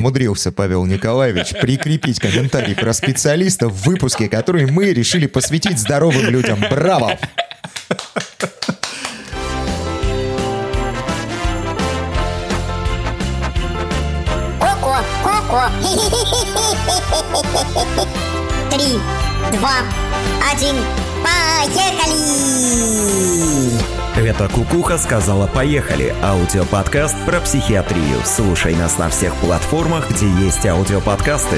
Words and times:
умудрился 0.00 0.50
Павел 0.50 0.84
Николаевич 0.86 1.50
прикрепить 1.60 2.18
комментарий 2.18 2.74
про 2.74 2.92
специалиста 2.94 3.68
в 3.68 3.82
выпуске, 3.82 4.28
который 4.28 4.66
мы 4.66 4.92
решили 4.92 5.26
посвятить 5.26 5.78
здоровым 5.78 6.30
людям. 6.30 6.58
Браво! 6.70 7.18
Три, 18.70 18.98
два, 19.52 19.82
один, 20.50 20.76
поехали! 21.22 22.20
Это 24.20 24.50
Кукуха 24.50 24.98
сказала 24.98 25.46
«Поехали»– 25.46 26.14
аудиоподкаст 26.22 27.16
про 27.24 27.40
психиатрию. 27.40 28.20
Слушай 28.26 28.74
нас 28.74 28.98
на 28.98 29.08
всех 29.08 29.34
платформах, 29.36 30.10
где 30.10 30.28
есть 30.28 30.66
аудиоподкасты. 30.66 31.56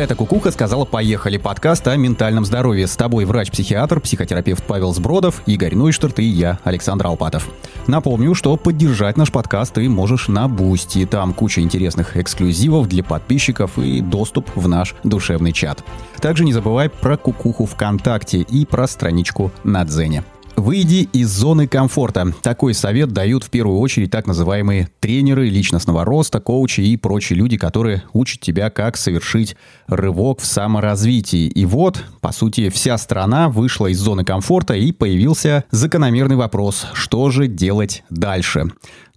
Это 0.00 0.14
Кукуха 0.14 0.50
сказала 0.50 0.86
«Поехали» 0.86 1.36
подкаст 1.36 1.86
о 1.86 1.94
ментальном 1.94 2.46
здоровье. 2.46 2.86
С 2.86 2.96
тобой 2.96 3.26
врач-психиатр, 3.26 4.00
психотерапевт 4.00 4.64
Павел 4.64 4.94
Сбродов, 4.94 5.42
Игорь 5.44 5.74
Нойштарт 5.74 6.20
и 6.20 6.24
я, 6.24 6.58
Александр 6.64 7.08
Алпатов. 7.08 7.50
Напомню, 7.86 8.34
что 8.34 8.56
поддержать 8.56 9.18
наш 9.18 9.30
подкаст 9.30 9.74
ты 9.74 9.86
можешь 9.90 10.28
на 10.28 10.48
Boosty. 10.48 11.04
Там 11.04 11.34
куча 11.34 11.60
интересных 11.60 12.16
эксклюзивов 12.16 12.88
для 12.88 13.04
подписчиков 13.04 13.78
и 13.78 14.00
доступ 14.00 14.48
в 14.54 14.68
наш 14.68 14.94
душевный 15.04 15.52
чат. 15.52 15.84
Также 16.18 16.46
не 16.46 16.54
забывай 16.54 16.88
про 16.88 17.18
Кукуху 17.18 17.66
ВКонтакте 17.66 18.40
и 18.40 18.64
про 18.64 18.86
страничку 18.86 19.52
на 19.64 19.84
Дзене. 19.84 20.24
Выйди 20.60 21.08
из 21.14 21.30
зоны 21.30 21.66
комфорта. 21.66 22.34
Такой 22.42 22.74
совет 22.74 23.12
дают 23.12 23.44
в 23.44 23.48
первую 23.48 23.78
очередь 23.78 24.10
так 24.10 24.26
называемые 24.26 24.90
тренеры 25.00 25.48
личностного 25.48 26.04
роста, 26.04 26.38
коучи 26.38 26.82
и 26.82 26.98
прочие 26.98 27.38
люди, 27.38 27.56
которые 27.56 28.02
учат 28.12 28.40
тебя, 28.40 28.68
как 28.68 28.98
совершить 28.98 29.56
рывок 29.86 30.40
в 30.40 30.44
саморазвитии. 30.44 31.46
И 31.46 31.64
вот, 31.64 32.04
по 32.20 32.30
сути, 32.30 32.68
вся 32.68 32.98
страна 32.98 33.48
вышла 33.48 33.86
из 33.86 34.00
зоны 34.00 34.22
комфорта 34.22 34.74
и 34.74 34.92
появился 34.92 35.64
закономерный 35.70 36.36
вопрос, 36.36 36.88
что 36.92 37.30
же 37.30 37.46
делать 37.46 38.04
дальше? 38.10 38.70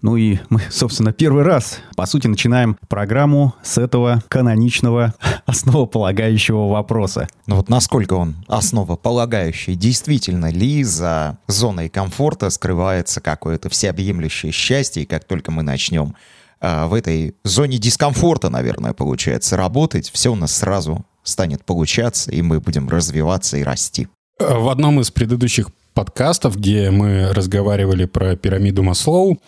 Ну 0.03 0.17
и 0.17 0.37
мы, 0.49 0.61
собственно, 0.69 1.11
первый 1.11 1.43
раз, 1.43 1.79
по 1.95 2.05
сути, 2.05 2.27
начинаем 2.27 2.77
программу 2.87 3.55
с 3.63 3.79
этого 3.79 4.21
каноничного 4.27 5.15
основополагающего 5.47 6.67
вопроса. 6.67 7.27
Ну 7.47 7.55
вот 7.55 7.69
насколько 7.69 8.13
он 8.13 8.35
основополагающий? 8.47 9.75
Действительно 9.75 10.51
ли 10.51 10.83
за 10.83 11.39
зоной 11.47 11.89
комфорта 11.89 12.51
скрывается 12.51 13.21
какое-то 13.21 13.69
всеобъемлющее 13.69 14.51
счастье, 14.51 15.03
и 15.03 15.05
как 15.07 15.23
только 15.23 15.51
мы 15.51 15.63
начнем 15.63 16.15
а, 16.59 16.87
в 16.87 16.93
этой 16.93 17.35
зоне 17.45 17.77
дискомфорта, 17.77 18.49
наверное, 18.49 18.93
получается, 18.93 19.55
работать, 19.55 20.11
все 20.11 20.33
у 20.33 20.35
нас 20.35 20.53
сразу 20.53 21.05
станет 21.23 21.63
получаться, 21.63 22.29
и 22.29 22.41
мы 22.41 22.59
будем 22.59 22.89
развиваться 22.89 23.55
и 23.55 23.63
расти. 23.63 24.09
В 24.37 24.67
одном 24.67 24.99
из 24.99 25.11
предыдущих 25.11 25.69
подкастов, 25.93 26.57
где 26.57 26.91
мы 26.91 27.33
разговаривали 27.33 28.05
про 28.05 28.35
пирамиду 28.35 28.83
Маслоу, 28.83 29.39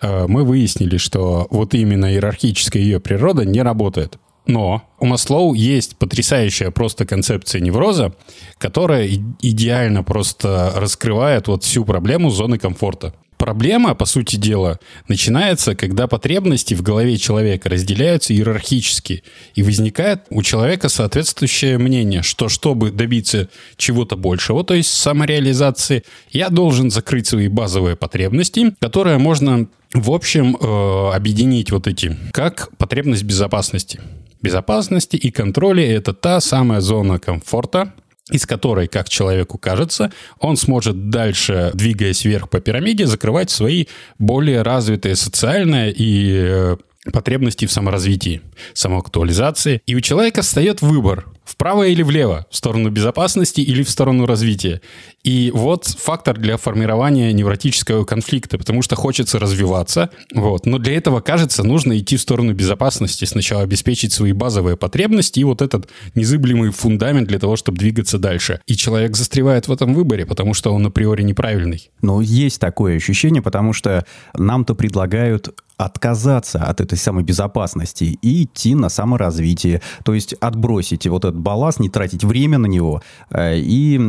э, 0.00 0.26
мы 0.28 0.44
выяснили, 0.44 0.96
что 0.96 1.46
вот 1.50 1.74
именно 1.74 2.12
иерархическая 2.12 2.82
ее 2.82 3.00
природа 3.00 3.44
не 3.44 3.62
работает. 3.62 4.18
Но 4.46 4.82
у 4.98 5.06
Маслоу 5.06 5.54
есть 5.54 5.96
потрясающая 5.96 6.70
просто 6.70 7.06
концепция 7.06 7.60
невроза, 7.60 8.12
которая 8.58 9.08
идеально 9.40 10.02
просто 10.02 10.72
раскрывает 10.76 11.48
вот 11.48 11.64
всю 11.64 11.84
проблему 11.84 12.30
зоны 12.30 12.58
комфорта. 12.58 13.14
Проблема, 13.44 13.94
по 13.94 14.06
сути 14.06 14.36
дела, 14.36 14.80
начинается, 15.06 15.74
когда 15.74 16.06
потребности 16.06 16.72
в 16.72 16.80
голове 16.80 17.18
человека 17.18 17.68
разделяются 17.68 18.32
иерархически, 18.32 19.22
и 19.54 19.62
возникает 19.62 20.22
у 20.30 20.42
человека 20.42 20.88
соответствующее 20.88 21.76
мнение, 21.76 22.22
что 22.22 22.48
чтобы 22.48 22.90
добиться 22.90 23.50
чего-то 23.76 24.16
большего, 24.16 24.64
то 24.64 24.72
есть 24.72 24.94
самореализации, 24.94 26.04
я 26.30 26.48
должен 26.48 26.90
закрыть 26.90 27.26
свои 27.26 27.48
базовые 27.48 27.96
потребности, 27.96 28.74
которые 28.80 29.18
можно, 29.18 29.66
в 29.92 30.10
общем, 30.10 30.56
э, 30.56 31.10
объединить 31.14 31.70
вот 31.70 31.86
эти, 31.86 32.16
как 32.32 32.70
потребность 32.78 33.24
безопасности. 33.24 34.00
Безопасности 34.40 35.16
и 35.16 35.30
контроля– 35.30 35.84
это 35.96 36.14
та 36.14 36.40
самая 36.40 36.80
зона 36.80 37.18
комфорта, 37.18 37.92
из 38.30 38.46
которой, 38.46 38.88
как 38.88 39.08
человеку 39.08 39.58
кажется, 39.58 40.10
он 40.38 40.56
сможет 40.56 41.10
дальше, 41.10 41.70
двигаясь 41.74 42.24
вверх 42.24 42.48
по 42.48 42.60
пирамиде, 42.60 43.06
закрывать 43.06 43.50
свои 43.50 43.86
более 44.18 44.62
развитые 44.62 45.14
социальные 45.14 45.92
и 45.92 46.32
э, 46.34 46.76
потребности 47.12 47.66
в 47.66 47.72
саморазвитии, 47.72 48.40
самоактуализации. 48.72 49.82
И 49.86 49.94
у 49.94 50.00
человека 50.00 50.42
встает 50.42 50.80
выбор, 50.80 51.26
вправо 51.44 51.86
или 51.86 52.02
влево, 52.02 52.46
в 52.50 52.56
сторону 52.56 52.90
безопасности 52.90 53.60
или 53.60 53.82
в 53.82 53.90
сторону 53.90 54.26
развития. 54.26 54.80
И 55.22 55.50
вот 55.54 55.86
фактор 55.86 56.38
для 56.38 56.56
формирования 56.56 57.32
невротического 57.32 58.04
конфликта, 58.04 58.58
потому 58.58 58.82
что 58.82 58.96
хочется 58.96 59.38
развиваться, 59.38 60.10
вот. 60.34 60.66
но 60.66 60.78
для 60.78 60.96
этого, 60.96 61.20
кажется, 61.20 61.62
нужно 61.62 61.98
идти 61.98 62.16
в 62.16 62.20
сторону 62.20 62.52
безопасности, 62.52 63.24
сначала 63.24 63.62
обеспечить 63.62 64.12
свои 64.12 64.32
базовые 64.32 64.76
потребности 64.76 65.40
и 65.40 65.44
вот 65.44 65.62
этот 65.62 65.88
незыблемый 66.14 66.70
фундамент 66.70 67.28
для 67.28 67.38
того, 67.38 67.56
чтобы 67.56 67.78
двигаться 67.78 68.18
дальше. 68.18 68.60
И 68.66 68.76
человек 68.76 69.16
застревает 69.16 69.68
в 69.68 69.72
этом 69.72 69.94
выборе, 69.94 70.26
потому 70.26 70.52
что 70.54 70.74
он 70.74 70.86
априори 70.86 71.22
неправильный. 71.22 71.90
Но 72.02 72.20
есть 72.20 72.60
такое 72.60 72.96
ощущение, 72.96 73.42
потому 73.42 73.72
что 73.72 74.04
нам-то 74.34 74.74
предлагают 74.74 75.54
отказаться 75.76 76.60
от 76.60 76.80
этой 76.80 76.96
самой 76.96 77.24
безопасности 77.24 78.18
и 78.22 78.44
идти 78.44 78.74
на 78.74 78.88
саморазвитие. 78.88 79.82
То 80.04 80.14
есть 80.14 80.34
отбросить 80.34 81.06
вот 81.06 81.24
этот 81.24 81.33
балласт, 81.34 81.80
не 81.80 81.88
тратить 81.88 82.24
время 82.24 82.58
на 82.58 82.66
него 82.66 83.02
э, 83.30 83.58
и 83.58 84.00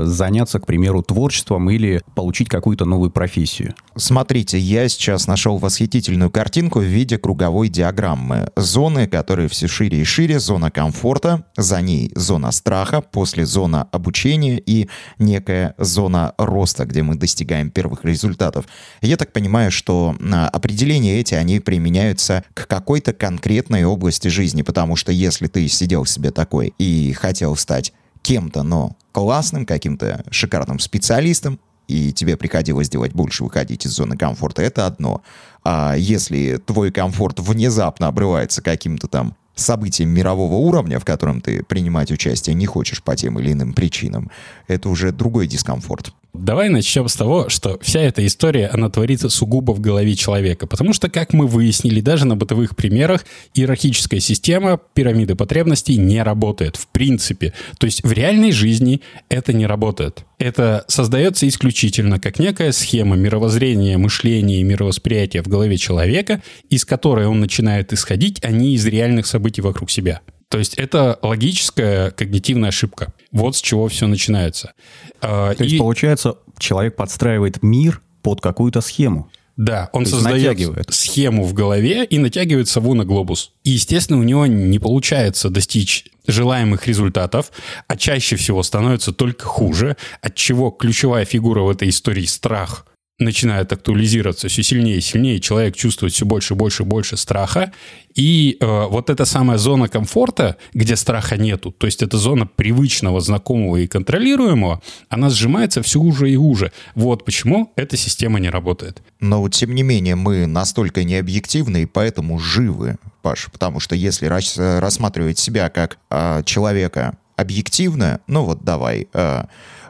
заняться, 0.00 0.60
к 0.60 0.66
примеру, 0.66 1.02
творчеством 1.02 1.70
или 1.70 2.02
получить 2.14 2.48
какую-то 2.48 2.84
новую 2.84 3.10
профессию. 3.10 3.74
Смотрите, 3.96 4.58
я 4.58 4.88
сейчас 4.88 5.26
нашел 5.26 5.58
восхитительную 5.58 6.30
картинку 6.30 6.80
в 6.80 6.84
виде 6.84 7.18
круговой 7.18 7.68
диаграммы. 7.68 8.50
Зоны, 8.56 9.06
которые 9.06 9.48
все 9.48 9.68
шире 9.68 10.00
и 10.00 10.04
шире, 10.04 10.38
зона 10.38 10.70
комфорта, 10.70 11.44
за 11.56 11.80
ней 11.80 12.10
зона 12.14 12.50
страха, 12.52 13.00
после 13.00 13.46
зона 13.46 13.88
обучения 13.92 14.58
и 14.58 14.88
некая 15.18 15.74
зона 15.78 16.34
роста, 16.38 16.84
где 16.84 17.02
мы 17.02 17.14
достигаем 17.14 17.70
первых 17.70 18.04
результатов. 18.04 18.66
Я 19.00 19.16
так 19.16 19.32
понимаю, 19.32 19.70
что 19.70 20.14
определение 20.52 20.84
определения 20.84 21.20
эти, 21.20 21.34
они 21.34 21.60
применяются 21.60 22.44
к 22.54 22.66
какой-то 22.66 23.12
конкретной 23.12 23.84
области 23.84 24.28
жизни, 24.28 24.62
потому 24.62 24.96
что 24.96 25.12
если 25.12 25.46
ты 25.46 25.68
сидел 25.68 26.04
себе 26.04 26.30
такой 26.30 26.63
и 26.78 27.12
хотел 27.12 27.56
стать 27.56 27.92
кем-то, 28.22 28.62
но 28.62 28.96
классным, 29.12 29.66
каким-то 29.66 30.24
шикарным 30.30 30.78
специалистом, 30.78 31.60
и 31.86 32.12
тебе 32.12 32.36
приходилось 32.36 32.88
делать 32.88 33.12
больше, 33.12 33.44
выходить 33.44 33.86
из 33.86 33.90
зоны 33.90 34.16
комфорта, 34.16 34.62
это 34.62 34.86
одно. 34.86 35.22
А 35.62 35.94
если 35.96 36.56
твой 36.56 36.90
комфорт 36.90 37.40
внезапно 37.40 38.08
обрывается 38.08 38.62
каким-то 38.62 39.06
там 39.06 39.36
событием 39.54 40.10
мирового 40.10 40.54
уровня, 40.54 40.98
в 40.98 41.04
котором 41.04 41.40
ты 41.40 41.62
принимать 41.62 42.10
участие 42.10 42.54
не 42.54 42.66
хочешь 42.66 43.02
по 43.02 43.16
тем 43.16 43.38
или 43.38 43.52
иным 43.52 43.72
причинам, 43.72 44.30
это 44.66 44.88
уже 44.88 45.12
другой 45.12 45.46
дискомфорт. 45.46 46.12
Давай 46.34 46.68
начнем 46.68 47.06
с 47.06 47.14
того, 47.14 47.48
что 47.48 47.78
вся 47.80 48.00
эта 48.00 48.26
история, 48.26 48.66
она 48.66 48.90
творится 48.90 49.28
сугубо 49.28 49.70
в 49.70 49.80
голове 49.80 50.16
человека. 50.16 50.66
Потому 50.66 50.92
что, 50.92 51.08
как 51.08 51.32
мы 51.32 51.46
выяснили, 51.46 52.00
даже 52.00 52.26
на 52.26 52.34
бытовых 52.34 52.74
примерах, 52.74 53.24
иерархическая 53.54 54.18
система 54.18 54.80
пирамиды 54.94 55.36
потребностей 55.36 55.96
не 55.96 56.20
работает 56.20 56.74
в 56.74 56.88
принципе. 56.88 57.54
То 57.78 57.86
есть 57.86 58.02
в 58.02 58.10
реальной 58.10 58.50
жизни 58.50 59.00
это 59.28 59.52
не 59.52 59.64
работает. 59.64 60.24
Это 60.38 60.84
создается 60.88 61.46
исключительно 61.48 62.18
как 62.18 62.38
некая 62.38 62.72
схема 62.72 63.16
мировоззрения, 63.16 63.98
мышления 63.98 64.60
и 64.60 64.64
мировосприятия 64.64 65.42
в 65.42 65.48
голове 65.48 65.76
человека, 65.76 66.42
из 66.68 66.84
которой 66.84 67.26
он 67.26 67.40
начинает 67.40 67.92
исходить, 67.92 68.42
а 68.44 68.50
не 68.50 68.74
из 68.74 68.84
реальных 68.86 69.26
событий 69.26 69.62
вокруг 69.62 69.90
себя. 69.90 70.20
То 70.48 70.58
есть 70.58 70.74
это 70.74 71.18
логическая 71.22 72.10
когнитивная 72.10 72.68
ошибка. 72.68 73.12
Вот 73.32 73.56
с 73.56 73.60
чего 73.60 73.88
все 73.88 74.06
начинается. 74.06 74.74
А, 75.20 75.54
То 75.54 75.64
и... 75.64 75.66
есть, 75.66 75.78
получается, 75.78 76.36
человек 76.58 76.96
подстраивает 76.96 77.62
мир 77.62 78.00
под 78.22 78.40
какую-то 78.40 78.80
схему. 78.80 79.30
Да, 79.56 79.88
он 79.92 80.04
создает 80.04 80.48
натягивает. 80.48 80.92
схему 80.92 81.44
в 81.44 81.52
голове 81.52 82.04
и 82.04 82.18
натягивает 82.18 82.68
сову 82.68 82.94
на 82.94 83.04
глобус. 83.04 83.52
И, 83.62 83.70
естественно, 83.70 84.18
у 84.18 84.24
него 84.24 84.46
не 84.46 84.78
получается 84.78 85.48
достичь 85.48 86.06
желаемых 86.26 86.86
результатов, 86.86 87.52
а 87.86 87.96
чаще 87.96 88.36
всего 88.36 88.62
становится 88.62 89.12
только 89.12 89.44
хуже, 89.44 89.96
от 90.20 90.34
чего 90.34 90.70
ключевая 90.70 91.24
фигура 91.24 91.62
в 91.62 91.70
этой 91.70 91.90
истории– 91.90 92.24
страх– 92.26 92.86
начинает 93.18 93.72
актуализироваться 93.72 94.48
все 94.48 94.62
сильнее 94.62 94.98
и 94.98 95.00
сильнее, 95.00 95.38
человек 95.38 95.76
чувствует 95.76 96.12
все 96.12 96.26
больше 96.26 96.54
и 96.54 96.56
больше 96.56 96.82
и 96.82 96.86
больше 96.86 97.16
страха, 97.16 97.72
и 98.14 98.56
э, 98.60 98.86
вот 98.88 99.08
эта 99.08 99.24
самая 99.24 99.56
зона 99.56 99.88
комфорта, 99.88 100.56
где 100.72 100.96
страха 100.96 101.36
нету, 101.36 101.70
то 101.70 101.86
есть 101.86 102.02
это 102.02 102.16
зона 102.18 102.46
привычного, 102.46 103.20
знакомого 103.20 103.76
и 103.76 103.86
контролируемого, 103.86 104.82
она 105.08 105.30
сжимается 105.30 105.82
все 105.82 106.00
уже 106.00 106.28
и 106.30 106.36
уже. 106.36 106.72
Вот 106.96 107.24
почему 107.24 107.72
эта 107.76 107.96
система 107.96 108.40
не 108.40 108.50
работает. 108.50 109.00
Но, 109.20 109.48
тем 109.48 109.74
не 109.74 109.84
менее, 109.84 110.16
мы 110.16 110.46
настолько 110.46 111.04
необъективны 111.04 111.82
и 111.82 111.86
поэтому 111.86 112.38
живы, 112.40 112.96
Паш, 113.22 113.48
потому 113.52 113.78
что 113.78 113.94
если 113.94 114.26
рас- 114.26 114.58
рассматривать 114.58 115.38
себя 115.38 115.68
как 115.70 115.98
э, 116.10 116.42
человека 116.44 117.16
объективно, 117.36 118.20
ну 118.26 118.44
вот 118.44 118.64
давай... 118.64 119.06
Э, 119.12 119.44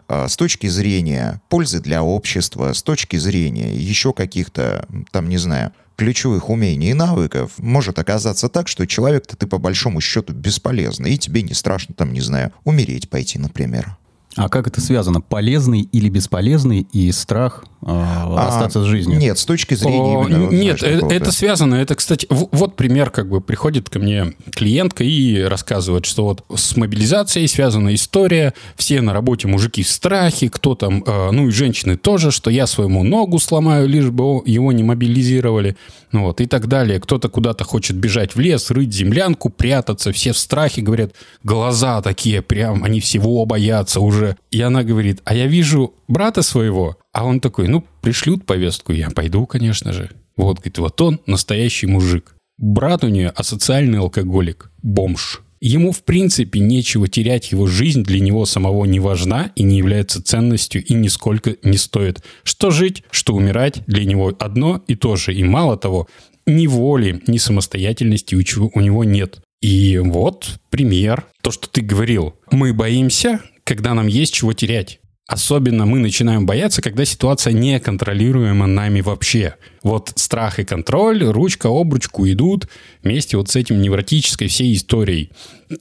с 0.09 0.37
точки 0.37 0.67
зрения 0.67 1.41
пользы 1.49 1.81
для 1.81 2.03
общества, 2.03 2.73
с 2.73 2.83
точки 2.83 3.17
зрения 3.17 3.75
еще 3.75 4.13
каких-то, 4.13 4.87
там, 5.11 5.29
не 5.29 5.39
знаю, 5.39 5.73
ключевых 5.97 6.51
умений 6.51 6.91
и 6.91 6.95
навыков, 6.95 7.53
может 7.59 7.99
оказаться 7.99 8.49
так, 8.49 8.69
что 8.69 8.87
человек-то 8.87 9.37
ты 9.37 9.47
по 9.47 9.59
большому 9.59 10.01
счету 10.01 10.33
бесполезный, 10.33 11.15
и 11.15 11.19
тебе 11.19 11.43
не 11.43 11.55
страшно, 11.55 11.95
там, 11.95 12.13
не 12.13 12.21
знаю, 12.21 12.53
умереть 12.65 13.09
пойти, 13.09 13.39
например. 13.39 13.97
А 14.37 14.49
как 14.49 14.67
это 14.67 14.81
связано? 14.81 15.21
Полезный 15.21 15.83
или 15.83 16.09
бесполезный 16.09 16.87
и 16.93 17.13
страх 17.13 17.65
э, 17.83 17.87
а, 17.87 18.49
остаться 18.49 18.83
с 18.83 18.85
жизнью? 18.85 19.19
Нет, 19.19 19.39
с 19.39 19.45
точки 19.45 19.75
зрения... 19.75 20.19
О, 20.19 20.25
именно, 20.27 20.51
нет, 20.51 20.81
знаешь, 20.81 21.03
это, 21.03 21.07
это 21.07 21.33
связано. 21.33 21.77
Это, 21.77 21.95
кстати, 21.95 22.27
вот 22.31 22.75
пример, 22.75 23.11
как 23.11 23.29
бы 23.29 23.41
приходит 23.41 23.89
ко 23.91 24.01
мне 24.01 24.35
клиентка 24.51 25.05
и 25.05 25.43
рассказывает, 25.43 26.05
что 26.05 26.25
вот 26.25 26.45
с 26.55 26.77
мобилизацией 26.77 27.47
связана 27.47 27.95
история, 27.95 28.55
все 28.77 29.01
на 29.03 29.13
работе 29.13 29.47
мужики 29.47 29.85
в 29.85 29.89
страхе, 29.89 30.49
кто 30.51 30.75
там, 30.75 31.05
э, 31.07 31.31
ну 31.31 31.49
и 31.49 31.51
женщины 31.51 31.97
тоже, 31.97 32.33
что 32.33 32.51
я 32.51 32.67
своему 32.67 33.05
ногу 33.05 33.39
сломаю, 33.39 33.89
лишь 33.89 34.11
бы 34.11 34.43
его 34.45 34.73
не 34.73 34.83
мобилизировали, 34.83 35.77
вот, 36.13 36.41
и 36.41 36.47
так 36.47 36.67
далее. 36.67 37.01
Кто-то 37.01 37.29
куда-то 37.29 37.65
хочет 37.65 37.97
бежать 37.97 38.35
в 38.35 38.41
лес, 38.41 38.71
рыть 38.71 38.93
землянку, 38.93 39.51
прятаться, 39.51 40.13
все 40.13 40.33
в 40.33 40.39
страхе, 40.39 40.83
говорят, 40.83 41.13
глаза 41.43 42.03
такие 42.03 42.43
прям, 42.43 42.85
они 42.85 43.01
всего 43.01 43.45
боятся 43.47 44.01
уже 44.01 44.24
уже. 44.25 44.37
И 44.51 44.61
она 44.61 44.83
говорит, 44.83 45.21
а 45.25 45.35
я 45.35 45.47
вижу 45.47 45.95
брата 46.09 46.43
своего. 46.43 46.97
А 47.13 47.25
он 47.25 47.41
такой, 47.41 47.69
ну, 47.69 47.85
пришлют 48.03 48.47
повестку, 48.47 48.93
я 48.93 49.11
пойду, 49.11 49.47
конечно 49.47 49.93
же. 49.93 50.11
Вот, 50.37 50.57
говорит, 50.57 50.79
вот 50.79 51.01
он 51.01 51.21
настоящий 51.27 51.87
мужик. 51.87 52.37
Брат 52.59 53.05
у 53.05 53.09
нее 53.09 53.29
асоциальный 53.29 53.99
алкоголик, 53.99 54.71
бомж. 54.83 55.41
Ему, 55.61 55.93
в 55.93 56.03
принципе, 56.05 56.61
нечего 56.61 57.09
терять, 57.09 57.53
его 57.53 57.67
жизнь 57.67 58.03
для 58.03 58.21
него 58.21 58.45
самого 58.45 58.85
не 58.85 59.01
важна 59.01 59.51
и 59.57 59.63
не 59.63 59.79
является 59.79 60.23
ценностью 60.23 60.85
и 60.85 60.93
нисколько 60.93 61.57
не 61.63 61.79
стоит. 61.79 62.23
Что 62.43 62.71
жить, 62.71 63.03
что 63.11 63.35
умирать, 63.35 63.83
для 63.87 64.05
него 64.05 64.35
одно 64.39 64.83
и 64.89 64.95
то 64.95 65.17
же. 65.17 65.33
И 65.33 65.43
мало 65.43 65.79
того, 65.79 66.07
ни 66.47 66.67
воли, 66.67 67.23
ни 67.27 67.39
самостоятельности 67.39 68.35
у 68.35 68.81
него 68.81 69.05
нет. 69.05 69.41
И 69.63 69.97
вот 69.97 70.59
пример. 70.69 71.25
То, 71.41 71.51
что 71.51 71.69
ты 71.71 71.81
говорил. 71.81 72.35
Мы 72.51 72.75
боимся, 72.75 73.41
когда 73.65 73.95
нам 73.95 74.07
есть 74.07 74.35
чего 74.35 74.53
терять. 74.53 75.01
Особенно 75.27 75.87
мы 75.87 76.01
начинаем 76.01 76.45
бояться, 76.45 76.83
когда 76.83 77.07
ситуация 77.07 77.55
не 77.55 77.81
контролируема 77.81 78.67
нами 78.67 79.01
вообще. 79.01 79.55
Вот 79.83 80.13
страх 80.17 80.59
и 80.59 80.65
контроль, 80.65 81.25
ручка 81.25 81.69
об 81.69 81.95
ручку 81.95 82.29
идут 82.29 82.69
вместе 83.03 83.39
вот 83.39 83.49
с 83.49 83.57
этим 83.57 83.81
невротической 83.81 84.49
всей 84.49 84.75
историей. 84.75 85.31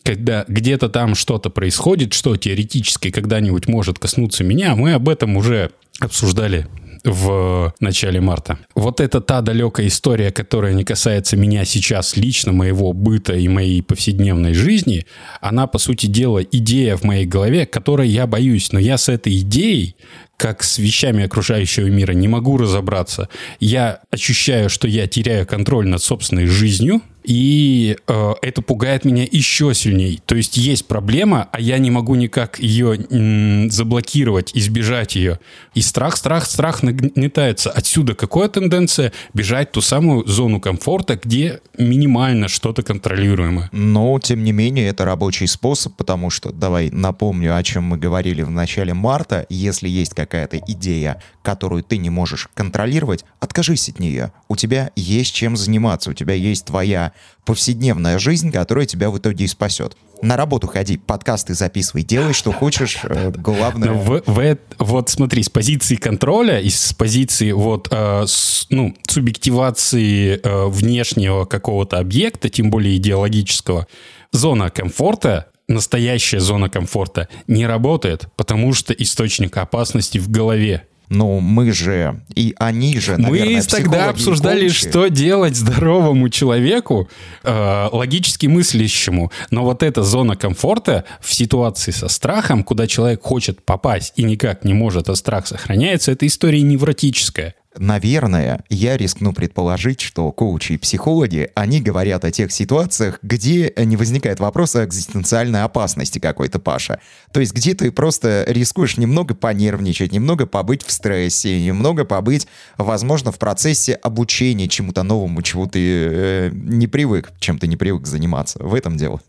Когда 0.04 0.46
где-то 0.48 0.88
там 0.88 1.14
что-то 1.14 1.50
происходит, 1.50 2.14
что 2.14 2.38
теоретически 2.38 3.12
когда-нибудь 3.12 3.68
может 3.68 4.00
коснуться 4.00 4.46
меня, 4.46 4.76
мы 4.76 4.94
об 4.94 5.10
этом 5.10 5.36
уже 5.36 5.72
обсуждали 6.00 6.68
в 7.04 7.74
начале 7.80 8.22
марта. 8.22 8.60
Вот 8.76 9.00
это 9.00 9.20
та 9.22 9.42
далекая 9.42 9.88
история, 9.88 10.32
которая 10.32 10.74
не 10.74 10.84
касается 10.84 11.36
меня 11.36 11.66
сейчас 11.66 12.16
лично, 12.16 12.54
моего 12.54 12.94
быта 12.94 13.34
и 13.34 13.48
моей 13.48 13.82
повседневной 13.82 14.54
жизни, 14.54 15.06
она, 15.42 15.68
по 15.68 15.80
сути 15.80 16.08
дела, 16.08 16.42
идея 16.44 16.96
в 16.96 17.04
моей 17.04 17.26
голове, 17.26 17.66
которой 17.66 18.08
я 18.08 18.26
боюсь. 18.28 18.72
Но 18.72 18.80
я 18.80 18.98
с 18.98 19.10
этой 19.10 19.38
идеей 19.40 19.96
как 20.38 20.64
с 20.64 20.78
вещами 20.78 21.24
окружающего 21.24 21.88
мира 21.88 22.14
не 22.14 22.28
могу 22.28 22.58
разобраться. 22.58 23.30
Я 23.60 24.02
ощущаю, 24.12 24.70
что 24.70 24.88
я 24.88 25.08
теряю 25.08 25.46
контроль 25.46 25.88
над 25.88 26.02
собственной 26.02 26.48
жизнью, 26.48 27.02
и 27.24 27.98
э, 28.08 28.34
это 28.42 28.62
пугает 28.62 29.06
меня 29.06 29.26
еще 29.30 29.74
сильней. 29.74 30.22
То 30.26 30.36
есть 30.36 30.58
есть 30.58 30.88
проблема, 30.88 31.48
а 31.52 31.60
я 31.60 31.78
не 31.78 31.92
могу 31.92 32.16
никак 32.16 32.60
ее 32.60 32.96
м, 33.10 33.72
заблокировать, 33.72 34.52
избежать 34.54 35.16
ее. 35.16 35.40
И 35.74 35.82
страх, 35.82 36.18
страх, 36.18 36.46
страх 36.46 36.84
нагнетается. 36.84 37.72
Отсюда 37.72 38.14
какая 38.14 38.50
тенденция? 38.50 39.14
Бежать 39.34 39.70
в 39.70 39.72
ту 39.74 39.82
самую 39.82 40.28
зону 40.28 40.60
комфорта, 40.60 41.20
где 41.22 41.62
минимально 41.78 42.48
что-то 42.48 42.84
контролируемое. 42.84 43.70
Но, 43.72 44.20
тем 44.20 44.44
не 44.44 44.52
менее, 44.52 44.88
это 44.88 45.06
рабочий 45.06 45.48
способ, 45.48 45.96
потому 45.96 46.30
что, 46.30 46.52
давай 46.52 46.90
напомню, 46.90 47.56
о 47.56 47.64
чем 47.64 47.84
мы 47.84 47.98
говорили 47.98 48.42
в 48.42 48.52
начале 48.52 48.94
марта. 48.94 49.46
Если 49.50 49.88
есть 49.88 50.14
какая-то 50.14 50.58
идея, 50.68 51.22
которую 51.42 51.84
ты 51.84 51.98
не 51.98 52.10
можешь 52.10 52.50
контролировать, 52.54 53.26
откажись 53.40 53.90
от 53.90 54.00
нее. 54.00 54.32
У 54.48 54.56
тебя 54.56 54.92
есть 54.96 55.34
чем 55.34 55.56
заниматься, 55.58 56.10
у 56.10 56.14
тебя 56.14 56.34
есть 56.34 56.66
твоя 56.66 57.13
повседневная 57.46 58.20
жизнь, 58.20 58.52
которая 58.52 58.86
тебя 58.86 59.10
в 59.10 59.18
итоге 59.18 59.46
и 59.46 59.48
спасет. 59.48 59.98
На 60.22 60.38
работу 60.38 60.68
ходи, 60.68 60.98
подкасты 60.98 61.54
записывай, 61.54 62.04
делай, 62.04 62.34
что 62.34 62.54
хочешь, 62.54 63.00
э, 63.04 63.32
главное... 63.32 63.92
В, 63.92 64.24
в, 64.26 64.58
вот 64.80 65.10
смотри, 65.10 65.44
с 65.44 65.50
позиции 65.50 65.96
контроля 65.96 66.62
и 66.62 66.70
с 66.70 66.94
позиции 66.94 67.52
вот, 67.52 67.90
э, 67.92 68.24
с, 68.26 68.68
ну, 68.70 68.96
субъективации 69.06 70.40
э, 70.42 70.68
внешнего 70.68 71.44
какого-то 71.44 72.00
объекта, 72.00 72.48
тем 72.48 72.70
более 72.70 72.96
идеологического, 72.96 73.88
зона 74.32 74.70
комфорта 74.70 75.48
настоящая 75.68 76.40
зона 76.40 76.70
комфорта 76.70 77.30
не 77.48 77.66
работает, 77.66 78.28
потому 78.36 78.74
что 78.74 78.94
источник 78.94 79.58
опасности 79.58 80.18
в 80.18 80.30
голове. 80.30 80.88
Ну, 81.10 81.40
мы 81.40 81.72
же, 81.72 82.22
и 82.36 82.56
они 82.58 82.98
же, 83.00 83.18
наверное, 83.18 83.58
Мы 83.58 83.62
тогда 83.64 84.10
обсуждали, 84.10 84.70
что 84.70 85.08
делать 85.08 85.56
здоровому 85.56 86.30
человеку, 86.30 87.10
э, 87.44 87.90
логически 87.92 88.48
мыслящему. 88.48 89.32
Но 89.52 89.64
вот 89.64 89.84
эта 89.84 90.04
зона 90.04 90.36
комфорта 90.36 91.06
в 91.22 91.34
ситуации 91.34 91.92
со 91.92 92.08
страхом, 92.08 92.64
куда 92.64 92.88
человек 92.88 93.22
хочет 93.22 93.64
попасть 93.64 94.14
и 94.16 94.24
никак 94.24 94.64
не 94.64 94.74
может, 94.74 95.10
а 95.10 95.16
страх 95.16 95.48
сохраняется, 95.48 96.12
это 96.12 96.26
история 96.26 96.62
невротическая. 96.62 97.56
Наверное, 97.78 98.64
я 98.70 98.98
рискну 98.98 99.34
предположить, 99.34 100.02
что 100.02 100.32
коучи 100.32 100.74
и 100.74 100.78
психологи, 100.78 101.50
они 101.56 101.82
говорят 101.82 102.26
о 102.26 102.32
тех 102.32 102.52
ситуациях, 102.52 103.20
где 103.22 103.74
не 103.78 103.98
возникает 103.98 104.40
вопроса 104.40 104.86
экзистенциальной 104.86 105.64
опасности 105.64 106.20
какой-то, 106.20 106.60
Паша. 106.60 107.00
То 107.32 107.40
есть 107.40 107.54
где 107.54 107.74
ты 107.74 107.92
просто 107.92 108.46
рискуешь 108.48 108.98
немного 108.98 109.34
понервничать, 109.36 110.12
немного 110.12 110.46
побыть 110.46 110.84
в 110.84 110.92
стрессе, 110.92 111.60
немного 111.62 112.06
побыть, 112.06 112.48
возможно, 112.78 113.32
в 113.32 113.40
процессе 113.40 113.94
обучения 113.94 114.68
чему-то 114.68 115.04
новому, 115.04 115.42
чему 115.42 115.68
ты 115.68 115.80
э, 115.80 116.50
не 116.54 116.88
привык, 116.88 117.32
чем 117.40 117.58
ты 117.58 117.68
не 117.68 117.78
привык 117.78 118.06
заниматься. 118.06 118.60
В 118.64 118.76
этом 118.76 118.98
дело. 118.98 119.20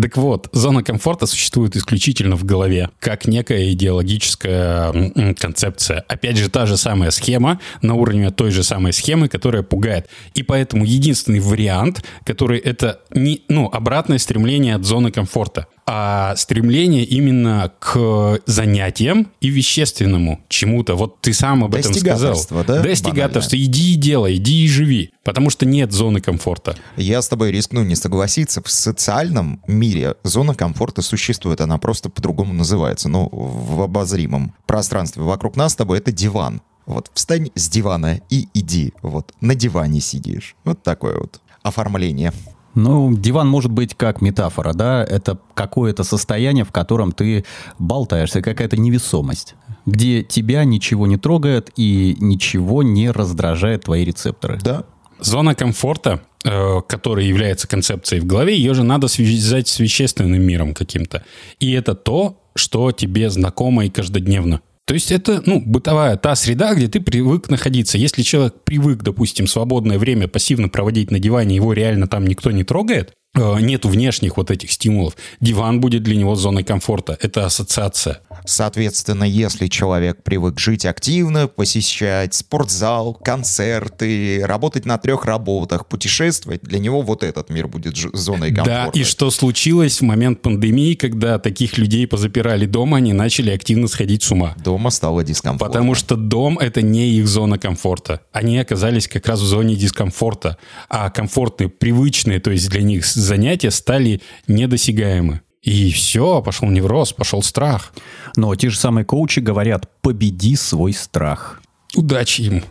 Так 0.00 0.16
вот, 0.16 0.48
зона 0.52 0.82
комфорта 0.82 1.26
существует 1.26 1.76
исключительно 1.76 2.36
в 2.36 2.44
голове, 2.44 2.90
как 2.98 3.26
некая 3.26 3.70
идеологическая 3.72 5.34
концепция. 5.34 6.04
Опять 6.08 6.36
же, 6.36 6.50
та 6.50 6.66
же 6.66 6.76
самая 6.76 7.10
схема 7.12 7.60
на 7.94 8.00
уровне 8.00 8.30
той 8.30 8.50
же 8.50 8.62
самой 8.62 8.92
схемы, 8.92 9.28
которая 9.28 9.62
пугает. 9.62 10.08
И 10.34 10.42
поэтому 10.42 10.84
единственный 10.84 11.40
вариант, 11.40 12.04
который 12.24 12.58
это 12.58 13.00
не, 13.10 13.42
ну, 13.48 13.70
обратное 13.72 14.18
стремление 14.18 14.74
от 14.74 14.84
зоны 14.84 15.10
комфорта 15.10 15.66
а 15.86 16.34
стремление 16.36 17.04
именно 17.04 17.70
к 17.78 18.40
занятиям 18.46 19.28
и 19.40 19.48
вещественному 19.48 20.40
чему-то. 20.48 20.94
Вот 20.94 21.20
ты 21.20 21.34
сам 21.34 21.64
об 21.64 21.74
этом 21.74 21.92
сказал. 21.92 22.36
да? 22.66 22.82
Достигаторство. 22.82 23.56
Банально. 23.56 23.70
Иди 23.70 23.92
и 23.92 23.96
делай, 23.96 24.36
иди 24.36 24.64
и 24.64 24.68
живи. 24.68 25.10
Потому 25.24 25.50
что 25.50 25.66
нет 25.66 25.92
зоны 25.92 26.20
комфорта. 26.20 26.76
Я 26.96 27.20
с 27.20 27.28
тобой 27.28 27.50
рискну 27.50 27.82
не 27.82 27.96
согласиться. 27.96 28.62
В 28.62 28.70
социальном 28.70 29.60
мире 29.66 30.14
зона 30.22 30.54
комфорта 30.54 31.02
существует. 31.02 31.60
Она 31.60 31.76
просто 31.78 32.08
по-другому 32.08 32.54
называется. 32.54 33.08
Но 33.08 33.28
в 33.30 33.82
обозримом 33.82 34.54
пространстве 34.66 35.22
вокруг 35.22 35.56
нас 35.56 35.72
с 35.72 35.76
тобой 35.76 35.98
это 35.98 36.12
диван. 36.12 36.62
Вот 36.86 37.10
встань 37.14 37.50
с 37.54 37.68
дивана 37.68 38.20
и 38.30 38.48
иди. 38.54 38.92
Вот 39.02 39.32
на 39.40 39.54
диване 39.54 40.00
сидишь. 40.00 40.56
Вот 40.64 40.82
такое 40.82 41.18
вот 41.18 41.40
оформление. 41.62 42.32
Ну, 42.74 43.16
диван 43.16 43.48
может 43.48 43.70
быть 43.70 43.94
как 43.94 44.20
метафора, 44.20 44.72
да, 44.72 45.04
это 45.04 45.38
какое-то 45.54 46.02
состояние, 46.02 46.64
в 46.64 46.72
котором 46.72 47.12
ты 47.12 47.44
болтаешься, 47.78 48.42
какая-то 48.42 48.76
невесомость, 48.76 49.54
где 49.86 50.24
тебя 50.24 50.64
ничего 50.64 51.06
не 51.06 51.16
трогает 51.16 51.70
и 51.76 52.16
ничего 52.18 52.82
не 52.82 53.10
раздражает 53.10 53.84
твои 53.84 54.04
рецепторы. 54.04 54.58
Да. 54.62 54.84
Зона 55.20 55.54
комфорта, 55.54 56.22
э, 56.44 56.80
которая 56.88 57.24
является 57.24 57.68
концепцией 57.68 58.20
в 58.20 58.26
голове, 58.26 58.56
ее 58.56 58.74
же 58.74 58.82
надо 58.82 59.06
связать 59.06 59.68
с 59.68 59.78
вещественным 59.78 60.42
миром 60.42 60.74
каким-то. 60.74 61.24
И 61.60 61.70
это 61.72 61.94
то, 61.94 62.40
что 62.56 62.90
тебе 62.90 63.30
знакомо 63.30 63.86
и 63.86 63.90
каждодневно. 63.90 64.60
То 64.86 64.94
есть 64.94 65.10
это, 65.10 65.42
ну, 65.46 65.62
бытовая 65.64 66.16
та 66.16 66.34
среда, 66.34 66.74
где 66.74 66.88
ты 66.88 67.00
привык 67.00 67.48
находиться. 67.48 67.96
Если 67.96 68.22
человек 68.22 68.64
привык, 68.64 69.02
допустим, 69.02 69.46
свободное 69.46 69.98
время 69.98 70.28
пассивно 70.28 70.68
проводить 70.68 71.10
на 71.10 71.18
диване, 71.18 71.56
его 71.56 71.72
реально 71.72 72.06
там 72.06 72.26
никто 72.26 72.50
не 72.50 72.64
трогает, 72.64 73.14
нету 73.34 73.88
внешних 73.88 74.36
вот 74.36 74.50
этих 74.50 74.72
стимулов, 74.72 75.16
диван 75.40 75.80
будет 75.80 76.02
для 76.02 76.16
него 76.16 76.34
зоной 76.34 76.64
комфорта. 76.64 77.18
Это 77.20 77.46
ассоциация. 77.46 78.20
Соответственно, 78.46 79.24
если 79.24 79.68
человек 79.68 80.22
привык 80.22 80.58
жить 80.58 80.84
активно, 80.84 81.48
посещать 81.48 82.34
спортзал, 82.34 83.14
концерты, 83.14 84.44
работать 84.44 84.84
на 84.84 84.98
трех 84.98 85.24
работах, 85.24 85.86
путешествовать, 85.86 86.62
для 86.62 86.78
него 86.78 87.02
вот 87.02 87.22
этот 87.22 87.50
мир 87.50 87.68
будет 87.68 87.96
зоной 87.96 88.54
комфорта. 88.54 88.90
Да, 88.92 88.98
и 88.98 89.04
что 89.04 89.30
случилось 89.30 90.00
в 90.00 90.04
момент 90.04 90.42
пандемии, 90.42 90.94
когда 90.94 91.38
таких 91.38 91.78
людей 91.78 92.06
позапирали 92.06 92.66
дома, 92.66 92.98
они 92.98 93.12
начали 93.12 93.50
активно 93.50 93.88
сходить 93.88 94.22
с 94.22 94.30
ума. 94.30 94.54
Дома 94.62 94.90
стало 94.90 95.24
дискомфортно. 95.24 95.66
Потому 95.66 95.94
что 95.94 96.16
дом— 96.16 96.58
это 96.60 96.82
не 96.82 97.14
их 97.14 97.26
зона 97.26 97.58
комфорта. 97.58 98.20
Они 98.32 98.58
оказались 98.58 99.08
как 99.08 99.26
раз 99.26 99.40
в 99.40 99.44
зоне 99.44 99.74
дискомфорта. 99.74 100.58
А 100.88 101.10
комфортные, 101.10 101.68
привычные, 101.68 102.40
то 102.40 102.50
есть 102.50 102.68
для 102.68 102.82
них 102.82 103.04
занятия 103.24 103.70
стали 103.70 104.20
недосягаемы. 104.46 105.40
И 105.62 105.90
все, 105.92 106.42
пошел 106.42 106.68
невроз, 106.68 107.12
пошел 107.12 107.42
страх. 107.42 107.92
Но 108.36 108.54
те 108.54 108.68
же 108.68 108.78
самые 108.78 109.04
коучи 109.04 109.40
говорят, 109.40 109.88
победи 110.02 110.56
свой 110.56 110.92
страх. 110.92 111.62
Удачи 111.94 112.40
им. 112.42 112.64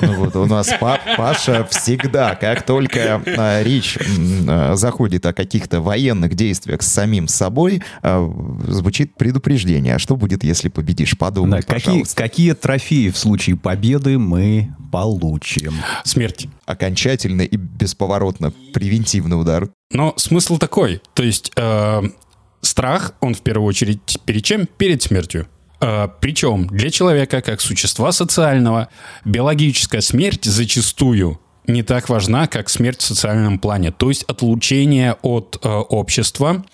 Ну 0.00 0.14
вот 0.14 0.36
у 0.36 0.46
нас 0.46 0.70
Па- 0.80 1.00
Паша 1.16 1.66
всегда, 1.70 2.34
как 2.34 2.64
только 2.64 3.22
а, 3.26 3.62
речь 3.62 3.98
а, 4.48 4.74
заходит 4.76 5.26
о 5.26 5.32
каких-то 5.32 5.80
военных 5.80 6.34
действиях 6.34 6.82
с 6.82 6.88
самим 6.88 7.28
собой, 7.28 7.82
а, 8.02 8.30
звучит 8.68 9.14
предупреждение. 9.16 9.96
А 9.96 9.98
что 9.98 10.16
будет, 10.16 10.44
если 10.44 10.68
победишь? 10.68 11.16
Подумай, 11.18 11.60
Да, 11.60 11.66
какие, 11.66 11.74
пожалуйста. 11.86 12.16
какие 12.16 12.52
трофеи 12.54 13.10
в 13.10 13.18
случае 13.18 13.56
победы 13.56 14.18
мы 14.18 14.74
получим? 14.92 15.74
Смерть. 16.04 16.46
Окончательно 16.66 17.42
и 17.42 17.56
бесповоротно 17.56 18.52
превентивный 18.72 19.40
удар. 19.40 19.68
Но 19.92 20.14
смысл 20.16 20.56
такой. 20.58 21.00
То 21.14 21.22
есть 21.22 21.50
э, 21.56 22.02
страх, 22.60 23.14
он 23.20 23.34
в 23.34 23.40
первую 23.42 23.66
очередь 23.66 24.18
перед 24.24 24.44
чем? 24.44 24.66
Перед 24.78 25.02
смертью. 25.02 25.46
Э, 25.80 26.08
причем 26.20 26.66
для 26.66 26.90
человека, 26.90 27.40
как 27.40 27.60
существа 27.60 28.12
социального, 28.12 28.88
биологическая 29.24 30.00
смерть 30.00 30.44
зачастую 30.44 31.40
не 31.66 31.82
так 31.82 32.08
важна, 32.08 32.46
как 32.46 32.68
смерть 32.68 33.00
в 33.00 33.04
социальном 33.04 33.58
плане. 33.58 33.92
То 33.92 34.08
есть 34.08 34.24
отлучение 34.24 35.16
от 35.22 35.58
э, 35.62 35.68
общества, 35.68 36.64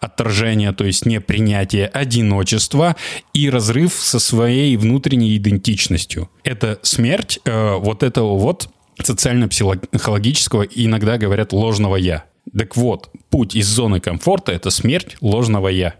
отторжение, 0.00 0.72
то 0.72 0.84
есть 0.84 1.06
непринятие 1.06 1.86
одиночества 1.86 2.96
и 3.32 3.48
разрыв 3.48 3.94
со 3.94 4.18
своей 4.18 4.76
внутренней 4.76 5.36
идентичностью. 5.36 6.28
Это 6.44 6.78
смерть 6.82 7.40
э, 7.44 7.76
вот 7.76 8.02
этого 8.02 8.36
вот 8.36 8.68
социально-психологического, 9.02 10.62
иногда 10.62 11.18
говорят, 11.18 11.52
ложного 11.52 11.96
«я». 11.96 12.24
Так 12.56 12.76
вот, 12.76 13.08
путь 13.30 13.54
из 13.54 13.66
зоны 13.66 14.00
комфорта– 14.00 14.52
это 14.52 14.70
смерть 14.70 15.16
ложного 15.20 15.68
«я». 15.68 15.94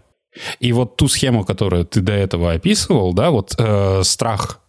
И 0.59 0.71
вот 0.73 0.97
ту 0.97 1.07
схему, 1.07 1.43
которую 1.43 1.85
ты 1.85 2.01
до 2.01 2.13
этого 2.13 2.53
описывал, 2.53 3.13
да, 3.13 3.31
вот 3.31 3.55
э, 3.57 4.01
страх, 4.03 4.59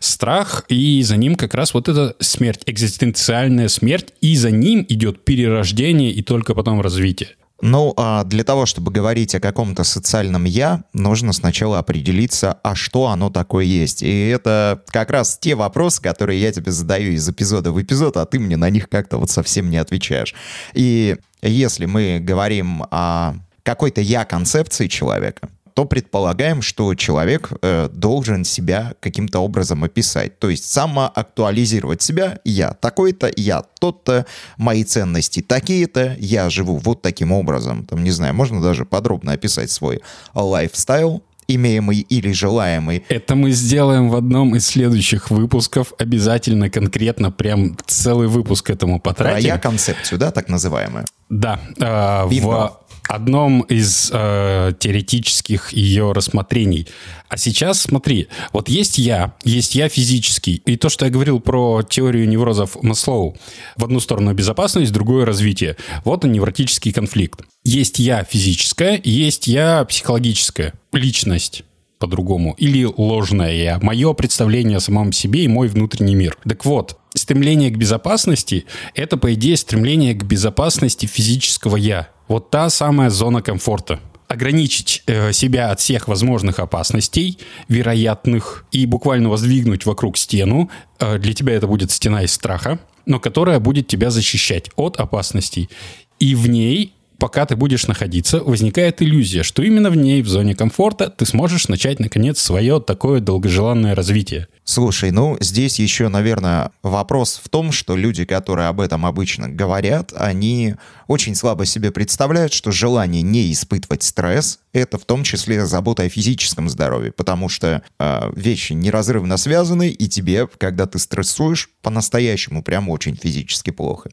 страх, 0.00 0.64
и 0.68 1.02
за 1.02 1.16
ним 1.16 1.36
как 1.36 1.54
раз 1.54 1.72
вот 1.72 1.88
эта 1.88 2.16
смерть, 2.18 2.62
экзистенциальная 2.66 3.68
смерть, 3.68 4.12
и 4.20 4.36
за 4.36 4.50
ним 4.50 4.84
идет 4.88 5.24
перерождение 5.24 6.10
и 6.10 6.22
только 6.22 6.54
потом 6.54 6.80
развитие. 6.80 7.30
Ну, 7.62 7.94
а 7.96 8.24
для 8.24 8.44
того, 8.44 8.66
чтобы 8.66 8.92
говорить 8.92 9.34
о 9.34 9.40
каком-то 9.40 9.82
социальном 9.82 10.44
«я», 10.44 10.84
нужно 10.92 11.32
сначала 11.32 11.78
определиться, 11.78 12.58
а 12.62 12.74
что 12.74 13.06
оно 13.06 13.30
такое 13.30 13.64
есть. 13.64 14.02
И 14.02 14.28
это 14.28 14.82
как 14.88 15.10
раз 15.10 15.38
те 15.40 15.54
вопросы, 15.54 16.02
которые 16.02 16.40
я 16.40 16.52
тебе 16.52 16.70
задаю 16.70 17.12
из 17.12 17.26
эпизода 17.26 17.72
в 17.72 17.80
эпизод, 17.80 18.18
а 18.18 18.26
ты 18.26 18.38
мне 18.38 18.58
на 18.58 18.68
них 18.68 18.90
как-то 18.90 19.16
вот 19.16 19.30
совсем 19.30 19.70
не 19.70 19.78
отвечаешь. 19.78 20.34
И 20.74 21.16
если 21.40 21.86
мы 21.86 22.18
говорим 22.20 22.84
о 22.90 23.36
какой-то 23.66 24.00
«я-концепции 24.00 24.86
человека», 24.86 25.48
то 25.74 25.84
предполагаем, 25.84 26.62
что 26.62 26.94
человек 26.94 27.50
э, 27.60 27.90
должен 27.92 28.44
себя 28.44 28.94
каким-то 29.00 29.40
образом 29.40 29.84
описать. 29.84 30.38
То 30.38 30.48
есть 30.48 30.64
самоактуализировать 30.72 32.00
себя. 32.00 32.38
Я 32.44 32.72
такой-то, 32.72 33.30
я 33.36 33.62
тот-то, 33.80 34.24
мои 34.56 34.84
ценности 34.84 35.42
такие-то, 35.42 36.16
я 36.18 36.48
живу 36.48 36.78
вот 36.78 37.02
таким 37.02 37.32
образом. 37.32 37.84
Там, 37.84 38.04
не 38.04 38.10
знаю, 38.12 38.34
можно 38.34 38.62
даже 38.62 38.86
подробно 38.86 39.32
описать 39.32 39.70
свой 39.70 40.00
лайфстайл, 40.32 41.22
имеемый 41.48 41.98
или 41.98 42.32
желаемый. 42.32 43.04
Это 43.08 43.34
мы 43.34 43.50
сделаем 43.50 44.08
в 44.08 44.16
одном 44.16 44.56
из 44.56 44.66
следующих 44.66 45.30
выпусков. 45.30 45.92
Обязательно, 45.98 46.70
конкретно, 46.70 47.30
прям 47.30 47.76
целый 47.86 48.28
выпуск 48.28 48.70
этому 48.70 48.98
Про 49.00 49.10
потратим. 49.10 49.46
я-концепцию, 49.46 50.18
да, 50.18 50.30
так 50.30 50.48
называемую? 50.48 51.04
Да, 51.28 51.60
э, 51.78 52.28
Видно. 52.28 52.48
в 52.48 52.85
одном 53.08 53.62
из 53.62 54.10
э, 54.12 54.72
теоретических 54.78 55.72
ее 55.72 56.12
рассмотрений. 56.12 56.88
А 57.28 57.36
сейчас 57.36 57.82
смотри, 57.82 58.28
вот 58.52 58.68
есть 58.68 58.98
я, 58.98 59.34
есть 59.44 59.74
я 59.74 59.88
физический. 59.88 60.62
И 60.64 60.76
то, 60.76 60.88
что 60.88 61.04
я 61.06 61.10
говорил 61.10 61.40
про 61.40 61.82
теорию 61.82 62.28
неврозов 62.28 62.80
Маслоу, 62.82 63.36
в 63.76 63.84
одну 63.84 64.00
сторону 64.00 64.32
безопасность, 64.32 64.90
в 64.90 64.94
другую 64.94 65.24
развитие. 65.24 65.76
Вот 66.04 66.24
он 66.24 66.32
невротический 66.32 66.92
конфликт. 66.92 67.42
Есть 67.64 67.98
я 67.98 68.24
физическое, 68.24 69.00
есть 69.02 69.46
я 69.46 69.84
психологическая 69.84 70.74
личность 70.92 71.64
по-другому. 71.98 72.54
Или 72.58 72.84
ложное 72.84 73.52
я. 73.52 73.78
Мое 73.80 74.12
представление 74.12 74.76
о 74.78 74.80
самом 74.80 75.12
себе 75.12 75.44
и 75.44 75.48
мой 75.48 75.68
внутренний 75.68 76.14
мир. 76.14 76.36
Так 76.48 76.64
вот, 76.64 76.98
стремление 77.14 77.70
к 77.70 77.76
безопасности– 77.76 78.66
это, 78.94 79.16
по 79.16 79.32
идее, 79.34 79.56
стремление 79.56 80.14
к 80.14 80.24
безопасности 80.24 81.06
физического 81.06 81.76
«я». 81.76 82.08
Вот 82.28 82.50
та 82.50 82.70
самая 82.70 83.10
зона 83.10 83.42
комфорта. 83.42 84.00
Ограничить 84.28 85.04
э, 85.06 85.32
себя 85.32 85.70
от 85.70 85.78
всех 85.80 86.08
возможных 86.08 86.58
опасностей, 86.58 87.38
вероятных, 87.68 88.64
и 88.72 88.86
буквально 88.86 89.28
воздвигнуть 89.28 89.86
вокруг 89.86 90.16
стену. 90.16 90.68
Э, 90.98 91.18
для 91.18 91.32
тебя 91.32 91.54
это 91.54 91.68
будет 91.68 91.92
стена 91.92 92.22
из 92.24 92.32
страха, 92.32 92.80
но 93.06 93.20
которая 93.20 93.60
будет 93.60 93.86
тебя 93.86 94.10
защищать 94.10 94.70
от 94.74 94.96
опасностей. 94.96 95.70
И 96.18 96.34
в 96.34 96.48
ней 96.48 96.92
пока 97.18 97.46
ты 97.46 97.56
будешь 97.56 97.86
находиться, 97.86 98.40
возникает 98.40 99.02
иллюзия, 99.02 99.42
что 99.42 99.62
именно 99.62 99.90
в 99.90 99.96
ней, 99.96 100.22
в 100.22 100.28
зоне 100.28 100.54
комфорта, 100.54 101.08
ты 101.08 101.24
сможешь 101.24 101.68
начать, 101.68 102.00
наконец, 102.00 102.38
свое 102.40 102.80
такое 102.80 103.20
долгожеланное 103.20 103.94
развитие. 103.94 104.48
Слушай, 104.68 105.12
ну 105.12 105.36
здесь 105.38 105.78
еще, 105.78 106.08
наверное, 106.08 106.72
вопрос 106.82 107.40
в 107.42 107.48
том, 107.48 107.70
что 107.70 107.94
люди, 107.94 108.24
которые 108.24 108.66
об 108.66 108.80
этом 108.80 109.06
обычно 109.06 109.48
говорят, 109.48 110.12
они 110.16 110.74
очень 111.06 111.36
слабо 111.36 111.64
себе 111.66 111.92
представляют, 111.92 112.52
что 112.52 112.72
желание 112.72 113.22
не 113.22 113.52
испытывать 113.52 114.02
стресс— 114.02 114.58
это 114.72 114.98
в 114.98 115.04
том 115.04 115.22
числе 115.22 115.64
забота 115.66 116.02
о 116.02 116.08
физическом 116.08 116.68
здоровье, 116.68 117.12
потому 117.12 117.48
что 117.48 117.82
э, 118.00 118.32
вещи 118.34 118.72
неразрывно 118.72 119.36
связаны, 119.36 119.88
и 119.88 120.08
тебе, 120.08 120.48
когда 120.58 120.86
ты 120.86 120.98
стрессуешь, 120.98 121.70
по-настоящему 121.80 122.64
прям 122.64 122.88
очень 122.88 123.14
физически 123.14 123.70
плохо. 123.70 124.10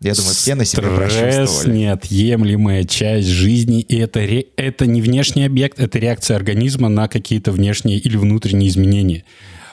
Я 0.00 0.14
думаю, 0.14 0.34
все 0.34 0.56
на 0.56 0.64
себе 0.64 0.82
Стресс 1.08 1.64
неотъемлемая 1.64 2.82
часть 2.84 3.28
жизни, 3.28 3.80
и 3.82 3.96
это, 3.98 4.18
ре- 4.18 4.46
это 4.56 4.86
не 4.86 5.00
внешний 5.00 5.44
объект, 5.44 5.78
это 5.78 6.00
реакция 6.00 6.36
организма 6.36 6.88
на 6.88 7.06
какие-то 7.06 7.52
внешние 7.52 7.98
или 7.98 8.16
внутренние 8.16 8.68
изменения. 8.68 9.22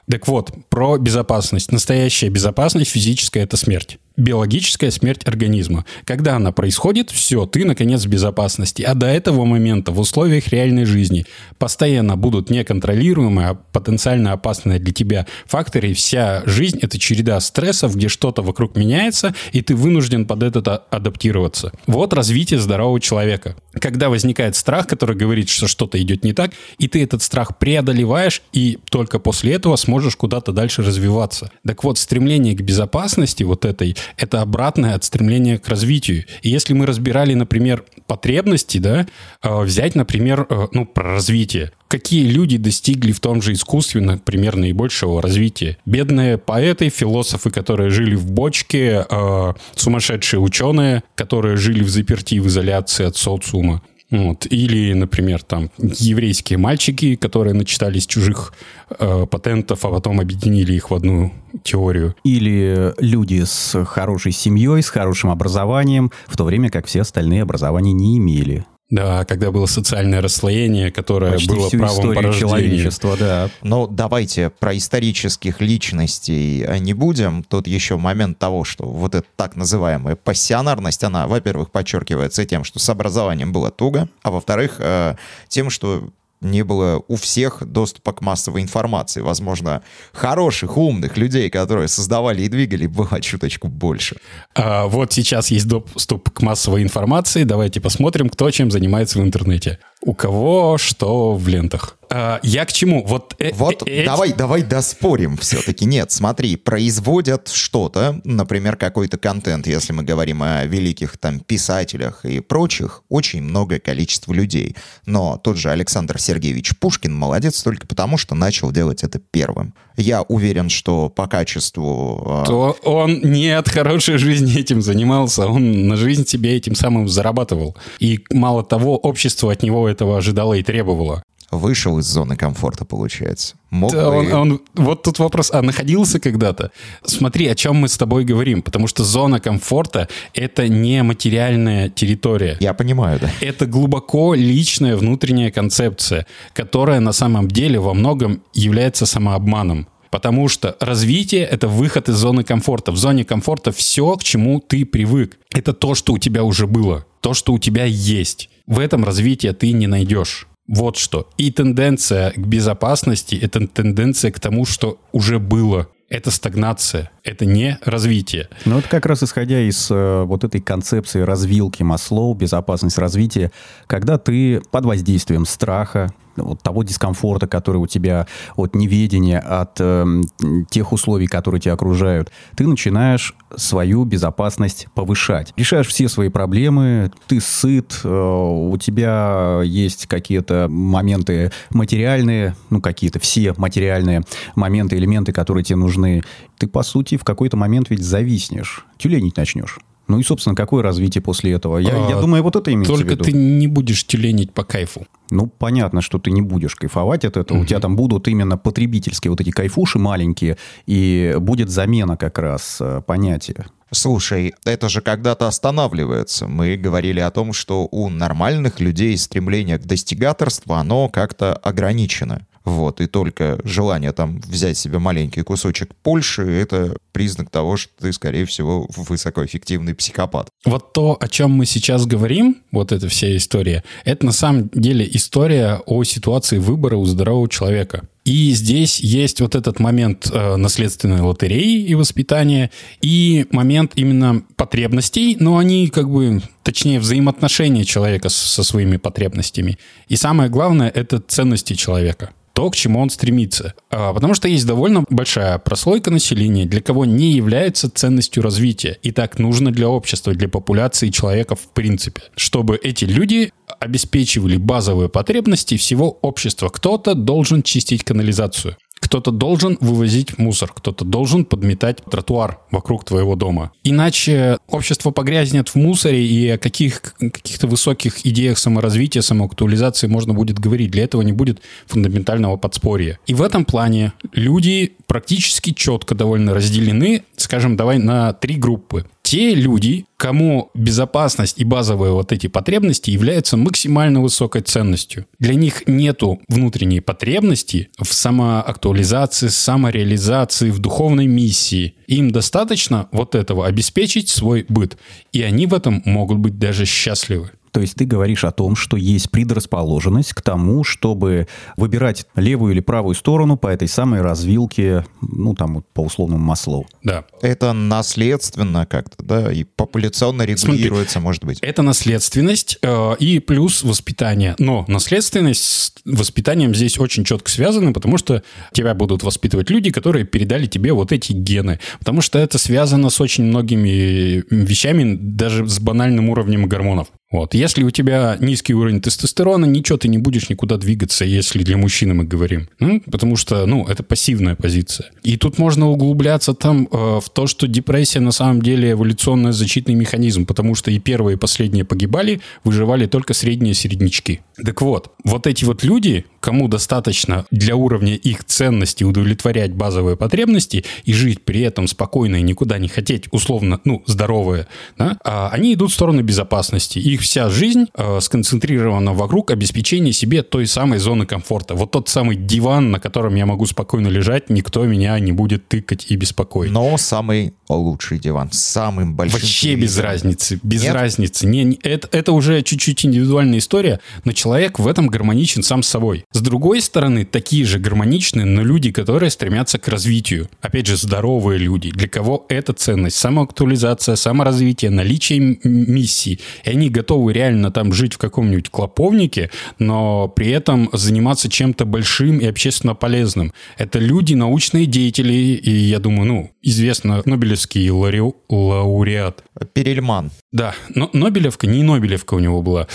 Так 0.10 0.28
вот, 0.28 0.52
про 0.70 0.98
безопасность. 0.98 1.72
Настоящая 1.72 2.30
безопасность 2.30 2.90
физическая– 2.92 3.44
это 3.46 3.58
смерть. 3.58 4.00
Биологическая 4.20 4.92
смерть 4.92 5.22
организма. 5.26 5.86
Когда 6.04 6.36
она 6.36 6.52
происходит, 6.52 7.10
все, 7.10 7.46
ты, 7.46 7.64
наконец, 7.64 8.04
в 8.04 8.10
безопасности. 8.10 8.82
А 8.82 8.94
до 8.94 9.08
этого 9.08 9.46
момента 9.46 9.94
в 9.94 10.00
условиях 10.00 10.50
реальной 10.50 10.84
жизни 10.84 11.26
постоянно 11.58 12.18
будут 12.18 12.50
неконтролируемые, 12.50 13.48
а 13.48 13.54
потенциально 13.54 14.34
опасные 14.34 14.78
для 14.80 14.94
тебя 14.94 15.26
факторы. 15.46 15.92
И 15.92 15.94
вся 15.94 16.44
жизнь– 16.46 16.80
это 16.82 17.00
череда 17.00 17.40
стрессов, 17.40 17.96
где 17.96 18.10
что-то 18.10 18.42
вокруг 18.42 18.76
меняется, 18.76 19.34
и 19.54 19.62
ты 19.62 19.74
вынужден 19.74 20.26
под 20.26 20.44
это 20.44 20.60
а- 20.66 20.98
адаптироваться. 20.98 21.72
Вот 21.88 22.12
развитие 22.12 22.60
здорового 22.60 23.00
человека. 23.00 23.56
Когда 23.80 24.10
возникает 24.10 24.58
страх, 24.58 24.88
который 24.88 25.16
говорит, 25.16 25.48
что 25.48 25.70
что-то 25.70 26.02
идет 26.02 26.26
не 26.26 26.34
так, 26.34 26.52
и 26.78 26.90
ты 26.90 27.02
этот 27.02 27.24
страх 27.24 27.58
преодолеваешь, 27.58 28.42
и 28.52 28.80
только 28.92 29.18
после 29.18 29.54
этого 29.54 29.78
сможешь 29.78 30.18
куда-то 30.18 30.52
дальше 30.52 30.84
развиваться. 30.84 31.52
Так 31.66 31.86
вот, 31.86 31.98
стремление 31.98 32.54
к 32.54 32.62
безопасности 32.62 33.44
вот 33.44 33.64
этой– 33.64 33.96
это 34.18 34.42
обратное 34.42 34.96
от 34.96 35.04
стремления 35.04 35.58
к 35.58 35.68
развитию. 35.68 36.26
И 36.42 36.50
если 36.50 36.74
мы 36.74 36.86
разбирали, 36.86 37.34
например, 37.34 37.84
потребности, 38.08 38.78
да, 38.78 39.08
э, 39.42 39.62
взять, 39.62 39.96
например, 39.96 40.46
э, 40.50 40.68
ну, 40.72 40.86
про 40.86 41.14
развитие. 41.14 41.72
Какие 41.88 42.28
люди 42.28 42.58
достигли 42.58 43.12
в 43.12 43.20
том 43.20 43.42
же 43.42 43.54
искусстве, 43.54 44.02
например, 44.02 44.56
наибольшего 44.56 45.22
развития? 45.22 45.78
Бедные 45.86 46.38
поэты, 46.38 46.90
философы, 46.90 47.50
которые 47.50 47.90
жили 47.90 48.16
в 48.16 48.30
бочке, 48.30 49.06
э, 49.10 49.54
сумасшедшие 49.76 50.40
ученые, 50.40 51.04
которые 51.16 51.58
жили 51.58 51.84
в 51.84 51.90
заперти, 51.90 52.40
в 52.40 52.48
изоляции 52.48 53.06
от 53.06 53.18
социума. 53.18 53.82
Вот. 54.12 54.48
Или, 54.50 54.94
например, 54.94 55.44
там 55.44 55.70
еврейские 55.78 56.58
мальчики, 56.58 57.16
которые 57.16 57.54
начитались 57.54 58.08
чужих 58.08 58.54
э, 58.90 59.26
патентов, 59.30 59.86
а 59.86 59.90
потом 59.90 60.20
объединили 60.20 60.74
их 60.74 60.90
в 60.90 60.96
одну 60.96 61.32
теорию. 61.64 62.16
Или 62.24 62.94
люди 62.98 63.44
с 63.44 63.86
хорошей 63.86 64.32
семьей, 64.32 64.82
с 64.82 64.90
хорошим 64.90 65.30
образованием, 65.30 66.12
в 66.28 66.38
то 66.38 66.44
время 66.44 66.70
как 66.70 66.88
все 66.88 67.02
остальные 67.02 67.44
образования 67.44 67.94
не 67.94 68.18
имели. 68.18 68.66
Да, 68.90 69.24
когда 69.26 69.52
было 69.52 69.68
социальное 69.68 70.20
расслоение, 70.20 70.92
которое 70.92 71.34
Почти 71.34 71.50
было 71.50 71.68
всю 71.68 71.78
правом 71.78 71.96
по 71.96 72.00
историю 72.00 72.24
рождению. 72.24 72.50
человечества, 72.50 73.18
да. 73.18 73.50
Но 73.62 73.86
давайте 73.86 74.50
про 74.50 74.76
исторических 74.76 75.62
личностей 75.62 76.64
э, 76.64 76.80
не 76.80 76.94
будем. 76.94 77.44
Тут 77.44 77.68
еще 77.68 77.98
момент 77.98 78.40
того, 78.40 78.64
что 78.64 78.86
вот 78.86 79.14
эта 79.14 79.28
так 79.36 79.56
называемая 79.56 80.16
пассионарность, 80.16 81.04
она, 81.04 81.28
во-первых, 81.28 81.70
подчеркивается 81.70 82.46
тем, 82.46 82.64
что 82.64 82.80
с 82.80 82.90
образованием 82.90 83.52
было 83.52 83.70
туго, 83.70 84.10
а 84.24 84.32
во-вторых, 84.32 84.78
э, 84.80 85.16
тем, 85.50 85.70
что 85.70 86.10
не 86.42 86.64
было 86.64 87.04
у 87.08 87.16
всех 87.16 87.66
доступа 87.66 88.14
к 88.14 88.22
массовой 88.22 88.62
информации. 88.62 89.22
Возможно, 89.22 89.82
хороших, 90.14 90.78
умных 90.78 91.18
людей, 91.18 91.50
которые 91.50 91.88
создавали 91.88 92.44
и 92.44 92.48
двигали, 92.48 92.88
было 92.88 93.22
чуточку 93.22 93.68
больше. 93.68 94.18
А 94.56 94.88
вот 94.88 95.14
сейчас 95.14 95.52
есть 95.52 95.68
доступ 95.68 96.30
к 96.30 96.42
массовой 96.42 96.84
информации. 96.84 97.44
Давайте 97.44 97.82
посмотрим, 97.82 98.30
кто 98.30 98.50
чем 98.52 98.72
занимается 98.72 99.20
в 99.20 99.22
интернете. 99.22 99.80
У 100.02 100.14
кого 100.14 100.78
что 100.78 101.36
в 101.36 101.48
лентах. 101.48 101.99
А, 102.12 102.40
я 102.44 102.66
к 102.66 102.74
чему? 102.74 103.06
Вот, 103.06 103.36
э- 103.40 103.52
Вот 103.54 103.84
э- 103.88 103.92
эти- 104.00 104.06
давай, 104.06 104.34
давай 104.34 104.64
доспорим 104.64 105.38
все-таки. 105.38 105.86
Нет, 105.86 106.12
смотри, 106.12 106.56
производят 106.56 107.50
что-то, 107.50 108.20
например, 108.24 108.76
какой-то 108.76 109.18
контент, 109.18 109.68
если 109.68 109.94
мы 109.94 110.04
говорим 110.04 110.42
о 110.42 110.66
великих 110.66 111.18
там 111.18 111.40
писателях 111.40 112.26
и 112.26 112.40
прочих, 112.40 113.04
очень 113.10 113.42
многое 113.44 113.80
количество 113.80 114.34
людей. 114.34 114.76
Но 115.06 115.38
тот 115.38 115.58
же 115.58 115.70
Александр 115.70 116.20
Сергеевич 116.20 116.78
Пушкин 116.80 117.14
молодец 117.14 117.62
только 117.62 117.86
потому, 117.86 118.18
что 118.18 118.34
начал 118.36 118.72
делать 118.72 119.04
это 119.04 119.20
первым. 119.20 119.74
Я 119.96 120.24
уверен, 120.24 120.70
что 120.70 121.10
по 121.10 121.28
качеству... 121.28 122.44
э, 122.44 122.48
то 122.48 122.78
он 122.84 123.20
не 123.22 123.50
от 123.50 123.70
хорошей 123.70 124.18
жизни 124.18 124.58
этим 124.60 124.82
занимался, 124.82 125.46
он 125.48 125.88
на 125.88 125.96
жизнь 125.96 126.26
себе 126.26 126.56
этим 126.56 126.74
самым 126.76 127.08
зарабатывал. 127.08 127.78
И 128.00 128.24
мало 128.32 128.64
того, 128.64 128.98
общество 128.98 129.52
от 129.52 129.62
него 129.62 129.88
этого 129.88 130.18
ожидало 130.18 130.54
и 130.56 130.64
требовало. 130.64 131.24
Вышел 131.52 131.98
из 132.00 132.06
зоны 132.06 132.36
комфорта, 132.36 132.86
получается. 132.86 133.56
Мог 133.70 133.92
Да, 133.92 134.10
бы- 134.10 134.18
он, 134.18 134.34
он- 134.34 134.62
вот 134.76 135.04
тут 135.04 135.20
вопрос, 135.20 135.52
а 135.52 135.62
находился 135.62 136.20
когда-то? 136.20 136.72
Смотри, 137.04 137.48
о 137.48 137.56
чем 137.56 137.76
мы 137.78 137.88
с 137.88 137.98
тобой 137.98 138.24
говорим, 138.26 138.62
потому 138.62 138.88
что 138.88 139.04
зона 139.04 139.40
комфорта— 139.40 140.08
это 140.34 140.68
не 140.68 141.04
материальная 141.04 141.90
территория. 141.90 142.58
Я 142.60 142.74
понимаю, 142.74 143.20
да. 143.20 143.30
Это 143.42 143.66
глубоко 143.66 144.34
личная 144.34 144.96
внутренняя 144.96 145.52
концепция, 145.52 146.26
которая 146.54 147.00
на 147.00 147.12
самом 147.14 147.48
деле 147.48 147.80
во 147.80 147.94
многом 147.94 148.42
является 148.54 149.06
самообманом. 149.06 149.88
Потому 150.12 150.48
что 150.48 150.76
развитие— 150.80 151.44
это 151.52 151.68
выход 151.68 152.10
из 152.10 152.16
зоны 152.16 152.44
комфорта. 152.44 152.92
В 152.92 152.98
зоне 152.98 153.24
комфорта 153.26 153.72
все, 153.72 154.16
к 154.16 154.24
чему 154.24 154.60
ты 154.60 154.84
привык. 154.84 155.38
Это 155.52 155.72
то, 155.72 155.94
что 155.94 156.14
у 156.14 156.18
тебя 156.18 156.44
уже 156.44 156.66
было, 156.66 157.06
то, 157.22 157.36
что 157.36 157.54
у 157.54 157.60
тебя 157.60 157.86
есть. 157.86 158.50
В 158.66 158.80
этом 158.80 159.04
развития 159.06 159.54
ты 159.54 159.72
не 159.72 159.86
найдешь. 159.86 160.48
Вот 160.70 160.98
что. 160.98 161.28
И 161.38 161.52
тенденция 161.52 162.32
к 162.32 162.38
безопасности— 162.38 163.36
это 163.42 163.68
тенденция 163.68 164.32
к 164.32 164.40
тому, 164.40 164.66
что 164.66 165.00
уже 165.12 165.40
было. 165.40 165.88
Это 166.10 166.30
стагнация, 166.30 167.12
это 167.24 167.46
не 167.46 167.80
развитие. 167.84 168.50
Ну, 168.66 168.78
это 168.80 168.88
как 168.88 169.06
раз 169.08 169.24
исходя 169.24 169.60
из 169.60 169.90
э, 169.90 170.24
вот 170.24 170.44
этой 170.44 170.62
концепции 170.62 171.22
развилки 171.22 171.82
Маслоу, 171.82 172.34
безопасность 172.36 172.98
развития, 173.00 173.52
когда 173.88 174.18
ты 174.18 174.62
под 174.72 174.86
воздействием 174.86 175.46
страха, 175.46 176.14
вот 176.44 176.62
того 176.62 176.84
дискомфорта, 176.84 177.48
который 177.48 177.78
у 177.78 177.88
тебя 177.88 178.28
от 178.56 178.76
неведения, 178.76 179.40
от 179.40 179.80
эм, 179.80 180.24
тех 180.70 180.92
условий, 180.92 181.28
которые 181.28 181.62
тебя 181.62 181.74
окружают, 181.74 182.32
ты 182.56 182.68
начинаешь 182.68 183.36
свою 183.56 184.06
безопасность 184.06 184.88
повышать. 184.94 185.54
Решаешь 185.58 185.88
все 185.88 186.08
свои 186.10 186.30
проблемы, 186.30 187.12
ты 187.28 187.42
сыт, 187.42 188.02
э, 188.04 188.10
у 188.10 188.78
тебя 188.78 189.62
есть 189.64 190.08
какие-то 190.08 190.68
моменты 190.70 191.52
материальные, 191.70 192.56
ну, 192.70 192.82
какие-то 192.82 193.20
все 193.20 193.54
материальные 193.58 194.24
моменты, 194.56 194.98
элементы, 194.98 195.32
которые 195.32 195.64
тебе 195.64 195.78
нужны. 195.78 196.24
Ты, 196.58 196.68
по 196.68 196.84
сути, 196.84 197.18
в 197.18 197.24
какой-то 197.24 197.58
момент 197.58 197.90
ведь 197.90 198.04
зависнешь, 198.04 198.86
тюленить 198.98 199.38
начнешь. 199.38 199.80
Ну 200.10 200.20
и, 200.20 200.24
собственно, 200.24 200.56
какое 200.56 200.84
развитие 200.84 201.22
после 201.22 201.54
этого? 201.54 201.78
Я, 201.78 201.96
я 202.10 202.18
А, 202.18 202.22
думаю, 202.22 202.44
вот 202.44 202.56
это 202.56 202.74
имеется 202.74 202.92
в 202.94 202.98
Только 202.98 203.12
виду. 203.14 203.24
ты 203.24 203.32
не 203.32 203.68
будешь 203.68 204.06
тюленить 204.06 204.52
по 204.52 204.64
кайфу. 204.64 205.06
Ну, 205.30 205.46
понятно, 205.46 206.02
что 206.02 206.18
ты 206.18 206.32
не 206.32 206.42
будешь 206.42 206.76
кайфовать 206.76 207.24
от 207.26 207.38
этого. 207.38 207.60
У 207.60 207.66
тебя 207.66 207.80
там 207.80 207.96
будут 207.96 208.28
именно 208.28 208.58
потребительские 208.58 209.30
вот 209.30 209.40
эти 209.40 209.52
кайфуши 209.52 210.00
маленькие, 210.00 210.58
и 210.88 211.36
будет 211.40 211.70
замена 211.70 212.18
как 212.18 212.40
раз 212.40 212.78
э, 212.82 213.02
понятия. 213.06 213.68
Слушай, 213.92 214.54
это 214.66 214.90
же 214.90 215.02
когда-то 215.02 215.48
останавливается. 215.48 216.48
Мы 216.48 216.76
говорили 216.76 217.20
о 217.20 217.32
том, 217.32 217.54
что 217.54 217.88
у 217.92 218.10
нормальных 218.10 218.80
людей 218.80 219.18
стремление 219.18 219.78
к 219.78 219.86
достигаторству, 219.86 220.74
оно 220.74 221.08
как-то 221.10 221.54
ограничено. 221.54 222.46
Вот, 222.70 223.02
и 223.02 223.08
только 223.08 223.60
желание 223.64 224.12
там 224.12 224.40
взять 224.42 224.78
себе 224.78 225.00
маленький 225.00 225.42
кусочек 225.42 225.90
Польши, 226.04 226.44
это 226.44 226.96
признак 227.12 227.50
того, 227.50 227.78
что 227.78 227.92
ты, 228.00 228.14
скорее 228.14 228.46
всего, 228.46 228.88
высокоэффективный 228.96 229.96
психопат. 229.96 230.50
Вот 230.66 230.94
то, 230.94 231.18
о 231.20 231.28
чем 231.28 231.52
мы 231.52 231.66
сейчас 231.66 232.06
говорим, 232.06 232.58
вот 232.72 232.92
эта 232.92 233.10
вся 233.10 233.36
история, 233.36 233.84
это 234.06 234.26
на 234.26 234.32
самом 234.32 234.70
деле 234.74 235.08
история 235.12 235.82
о 235.88 236.04
ситуации 236.04 236.60
выбора 236.60 236.96
у 236.98 237.06
здорового 237.06 237.50
человека. 237.50 238.08
И 238.24 238.52
здесь 238.52 239.00
есть 239.00 239.42
вот 239.42 239.56
этот 239.56 239.80
момент 239.80 240.30
э, 240.32 240.56
наследственной 240.56 241.22
лотереи 241.22 241.84
и 241.84 241.96
воспитания, 241.96 242.70
и 243.02 243.48
момент 243.50 243.94
именно 243.96 244.44
потребностей, 244.56 245.36
но 245.40 245.58
они 245.58 245.88
как 245.88 246.08
бы, 246.08 246.42
точнее, 246.62 247.00
взаимоотношения 247.00 247.84
человека 247.84 248.30
со 248.30 248.64
своими 248.64 248.98
потребностями. 248.98 249.80
И 250.08 250.16
самое 250.16 250.52
главное, 250.52 250.90
это 250.90 251.20
ценности 251.20 251.74
человека 251.74 252.30
то, 252.60 252.70
к 252.70 252.76
чему 252.76 253.00
он 253.00 253.10
стремится. 253.10 253.74
А, 253.90 254.14
Потому 254.14 254.34
что 254.34 254.50
есть 254.50 254.66
довольно 254.66 255.06
большая 255.10 255.58
прослойка 255.60 256.12
населения, 256.12 256.66
для 256.66 256.82
кого 256.82 257.06
не 257.06 257.32
является 257.32 257.90
ценностью 257.90 258.44
развития. 258.44 258.98
И 259.02 259.12
так 259.12 259.40
нужно 259.40 259.72
для 259.72 259.88
общества, 259.88 260.34
для 260.34 260.50
популяции 260.50 261.08
человека 261.08 261.56
в 261.56 261.72
принципе. 261.74 262.22
Чтобы 262.36 262.76
эти 262.76 263.06
люди 263.06 263.54
обеспечивали 263.80 264.58
базовые 264.58 265.08
потребности 265.08 265.78
всего 265.78 266.20
общества. 266.22 266.68
Кто-то 266.68 267.14
должен 267.14 267.64
чистить 267.64 268.04
канализацию. 268.04 268.76
Кто-то 269.10 269.32
должен 269.32 269.76
вывозить 269.82 270.38
мусор, 270.38 270.72
кто-то 270.72 271.04
должен 271.04 271.44
подметать 271.44 271.98
тротуар 272.06 272.60
вокруг 272.70 273.06
твоего 273.06 273.36
дома. 273.36 273.72
Иначе 273.84 274.60
общество 274.68 275.10
погрязнет 275.10 275.70
в 275.70 275.76
мусоре, 275.76 276.24
и 276.24 276.48
о 276.50 276.60
каких, 276.60 277.16
каких-то 277.18 277.66
высоких 277.66 278.24
идеях 278.24 278.60
саморазвития, 278.60 279.24
самоактуализации 279.24 280.06
можно 280.06 280.36
будет 280.36 280.60
говорить. 280.60 280.92
Для 280.92 281.06
этого 281.06 281.24
не 281.24 281.32
будет 281.32 281.60
фундаментального 281.88 282.58
подспорья. 282.58 283.18
И 283.26 283.34
в 283.34 283.42
этом 283.42 283.66
плане 283.66 284.14
люди 284.32 284.94
практически 285.08 285.74
четко 285.74 286.14
довольно 286.14 286.54
разделены, 286.54 287.24
скажем, 287.36 287.76
давай 287.76 287.98
на 287.98 288.34
три 288.34 288.58
группы. 288.58 289.08
Те 289.30 289.54
люди, 289.54 290.08
кому 290.18 290.72
безопасность 290.74 291.60
и 291.60 291.64
базовые 291.64 292.14
вот 292.14 292.32
эти 292.32 292.48
потребности 292.48 293.12
являются 293.12 293.58
максимально 293.58 294.22
высокой 294.22 294.64
ценностью. 294.64 295.28
Для 295.38 295.54
них 295.54 295.84
нету 295.86 296.42
внутренней 296.48 297.00
потребности 297.00 297.90
в 298.02 298.12
самоактуализации, 298.12 299.50
самореализации, 299.50 300.72
в 300.72 300.80
духовной 300.80 301.28
миссии. 301.28 301.94
Им 302.08 302.32
достаточно 302.32 303.08
вот 303.12 303.36
этого 303.36 303.68
обеспечить 303.68 304.30
свой 304.30 304.66
быт. 304.68 304.98
И 305.32 305.44
они 305.44 305.68
в 305.68 305.76
этом 305.76 306.02
могут 306.06 306.40
быть 306.40 306.58
даже 306.58 306.86
счастливы. 306.86 307.52
То 307.72 307.82
есть 307.82 307.96
ты 307.96 308.06
говоришь 308.06 308.44
о 308.44 308.52
том, 308.52 308.76
что 308.76 308.98
есть 308.98 309.32
предрасположенность 309.32 310.34
к 310.34 310.42
тому, 310.42 310.84
чтобы 310.84 311.48
выбирать 311.78 312.26
левую 312.36 312.74
или 312.74 312.80
правую 312.80 313.16
сторону 313.16 313.58
по 313.58 313.68
этой 313.68 313.88
самой 313.88 314.22
развилке, 314.22 315.06
ну, 315.22 315.54
там, 315.54 315.76
вот 315.76 315.86
по 315.94 316.02
условному 316.02 316.44
Маслоу. 316.44 316.88
Да. 317.04 317.26
Это 317.42 317.74
наследственно 317.74 318.86
как-то, 318.86 319.24
да, 319.24 319.52
и 319.52 319.64
популяционно 319.64 320.44
регулируется, 320.44 321.20
может 321.20 321.44
быть. 321.44 321.60
Это 321.62 321.82
наследственность 321.82 322.78
э, 322.82 323.16
и 323.20 323.40
плюс 323.40 323.84
воспитание. 323.84 324.56
Но 324.58 324.86
наследственность 324.88 325.64
с 325.64 325.94
воспитанием 326.06 326.74
здесь 326.74 327.00
очень 327.00 327.24
четко 327.24 327.50
связаны, 327.50 327.94
потому 327.94 328.18
что 328.18 328.44
тебя 328.74 328.94
будут 328.94 329.24
воспитывать 329.24 329.70
люди, 329.70 329.92
которые 329.92 330.26
передали 330.26 330.66
тебе 330.66 330.94
вот 330.94 331.12
эти 331.12 331.34
гены. 331.34 331.80
Потому 332.00 332.22
что 332.22 332.40
это 332.40 332.58
связано 332.58 333.10
с 333.10 333.22
очень 333.22 333.46
многими 333.46 334.44
вещами, 334.50 335.16
даже 335.20 335.68
с 335.68 335.80
банальным 335.80 336.30
уровнем 336.30 336.68
гормонов. 336.68 337.08
Вот. 337.32 337.54
Если 337.54 337.84
у 337.84 337.92
тебя 337.92 338.38
низкий 338.40 338.74
уровень 338.74 339.02
тестостерона, 339.02 339.66
ничего 339.66 339.98
ты 340.00 340.08
не 340.08 340.18
будешь 340.18 340.50
никуда 340.50 340.78
двигаться, 340.78 341.26
если 341.26 341.62
для 341.62 341.78
мужчины 341.78 342.16
мы 342.16 342.24
говорим. 342.24 342.70
Ну, 342.80 343.02
потому 343.02 343.36
что, 343.36 343.66
ну, 343.68 343.86
это 343.86 344.02
пассивная 344.02 344.56
позиция. 344.56 345.12
И 345.24 345.38
тут 345.38 345.60
можно 345.60 345.90
углубляться 345.90 346.56
там 346.56 346.88
э, 346.92 347.20
в 347.24 347.30
то, 347.32 347.46
что 347.46 347.68
депрессия 347.68 348.20
на 348.20 348.32
самом 348.32 348.64
деле 348.64 348.92
эволюционный 348.92 349.52
защитный 349.52 349.94
механизм, 349.94 350.46
потому 350.48 350.74
что 350.74 350.90
и 350.90 350.98
первые, 350.98 351.36
и 351.36 351.40
последние 351.40 351.86
погибали, 351.86 352.42
выживали 352.64 353.06
только 353.06 353.36
средние 353.36 353.76
середнячки. 353.76 354.42
Так 354.64 354.82
вот, 354.82 355.12
вот 355.24 355.46
эти 355.46 355.66
вот 355.66 355.84
люди, 355.84 356.26
кому 356.40 356.68
достаточно 356.68 357.46
для 357.52 357.76
уровня 357.76 358.16
их 358.16 358.44
ценности 358.44 359.04
удовлетворять 359.04 359.74
базовые 359.74 360.18
потребности 360.18 360.84
и 361.06 361.14
жить 361.14 361.44
при 361.44 361.62
этом 361.62 361.88
спокойно 361.88 362.38
и 362.38 362.42
никуда 362.42 362.80
не 362.80 362.88
хотеть, 362.88 363.26
условно, 363.32 363.80
ну, 363.86 364.04
здоровые, 364.08 364.68
да, 364.98 365.18
а 365.24 365.50
они 365.50 365.74
идут 365.76 365.92
в 365.92 365.94
сторону 365.94 366.24
безопасности. 366.24 367.00
Их 367.00 367.19
вся 367.20 367.50
жизнь 367.50 367.86
э, 367.96 368.20
сконцентрирована 368.22 369.14
вокруг 369.14 369.52
обеспечения 369.52 370.12
себе 370.14 370.44
той 370.44 370.68
самой 370.68 371.00
зоны 371.00 371.26
комфорта. 371.26 371.76
Вот 371.76 371.92
тот 371.92 372.10
самый 372.10 372.36
диван, 372.36 372.92
на 372.92 373.00
котором 373.00 373.36
я 373.36 373.46
могу 373.46 373.66
спокойно 373.66 374.08
лежать, 374.08 374.50
никто 374.50 374.86
меня 374.86 375.20
не 375.20 375.32
будет 375.32 375.68
тыкать 375.68 376.06
и 376.10 376.16
беспокоить. 376.16 376.72
Но 376.72 376.98
самый 376.98 377.54
лучший 377.70 378.20
диван, 378.20 378.50
самым 378.52 379.16
большим 379.16 379.40
Вообще 379.40 379.76
без 379.76 379.94
телевизором. 379.96 380.12
разницы, 380.12 380.60
без 380.64 380.84
Нет? 380.84 380.94
разницы. 380.94 381.46
Не, 381.48 381.64
не- 381.64 381.80
это, 381.84 382.08
это 382.12 382.32
уже 382.32 382.62
чуть-чуть 382.62 383.06
индивидуальная 383.06 383.60
история, 383.60 384.00
но 384.24 384.32
человек 384.32 384.80
в 384.80 384.88
этом 384.88 385.08
гармоничен 385.08 385.62
сам 385.64 385.84
с 385.84 385.88
собой. 385.88 386.26
С 386.32 386.42
другой 386.42 386.82
стороны, 386.82 387.26
такие 387.26 387.66
же 387.66 387.80
гармоничны, 387.80 388.46
но 388.46 388.64
люди, 388.64 388.92
которые 388.92 389.30
стремятся 389.30 389.78
к 389.78 389.88
развитию. 389.88 390.50
Опять 390.62 390.88
же, 390.88 390.98
здоровые 390.98 391.58
люди, 391.60 391.92
для 391.92 392.08
кого 392.08 392.46
это 392.50 392.74
ценность, 392.74 393.18
самоактуализация, 393.18 394.16
саморазвитие, 394.16 394.92
наличие 394.92 395.60
миссии. 395.64 396.40
И 396.64 396.70
они 396.70 396.90
готовы 396.90 397.09
реально 397.30 397.72
там 397.72 397.94
жить 397.94 398.14
в 398.14 398.18
каком-нибудь 398.18 398.70
клоповнике, 398.70 399.50
но 399.80 400.28
при 400.28 400.50
этом 400.52 400.90
заниматься 400.94 401.50
чем-то 401.50 401.86
большим 401.86 402.40
и 402.40 402.46
общественно 402.46 402.96
полезным. 402.96 403.54
Это 403.78 404.00
люди, 404.00 404.34
научные 404.34 404.86
деятели, 404.86 405.34
и 405.34 405.72
я 405.72 406.00
думаю, 406.00 406.26
ну, 406.26 406.52
известно, 406.62 407.22
Нобелевский 407.26 407.88
лауре- 407.90 408.34
лауреат 408.50 409.44
Перельман. 409.74 410.32
Да, 410.52 410.74
но 410.96 411.10
Нобелевка, 411.14 411.68
не 411.68 411.84
Нобелевка 411.84 412.34
у 412.34 412.40
него 412.40 412.62
была. 412.64 412.88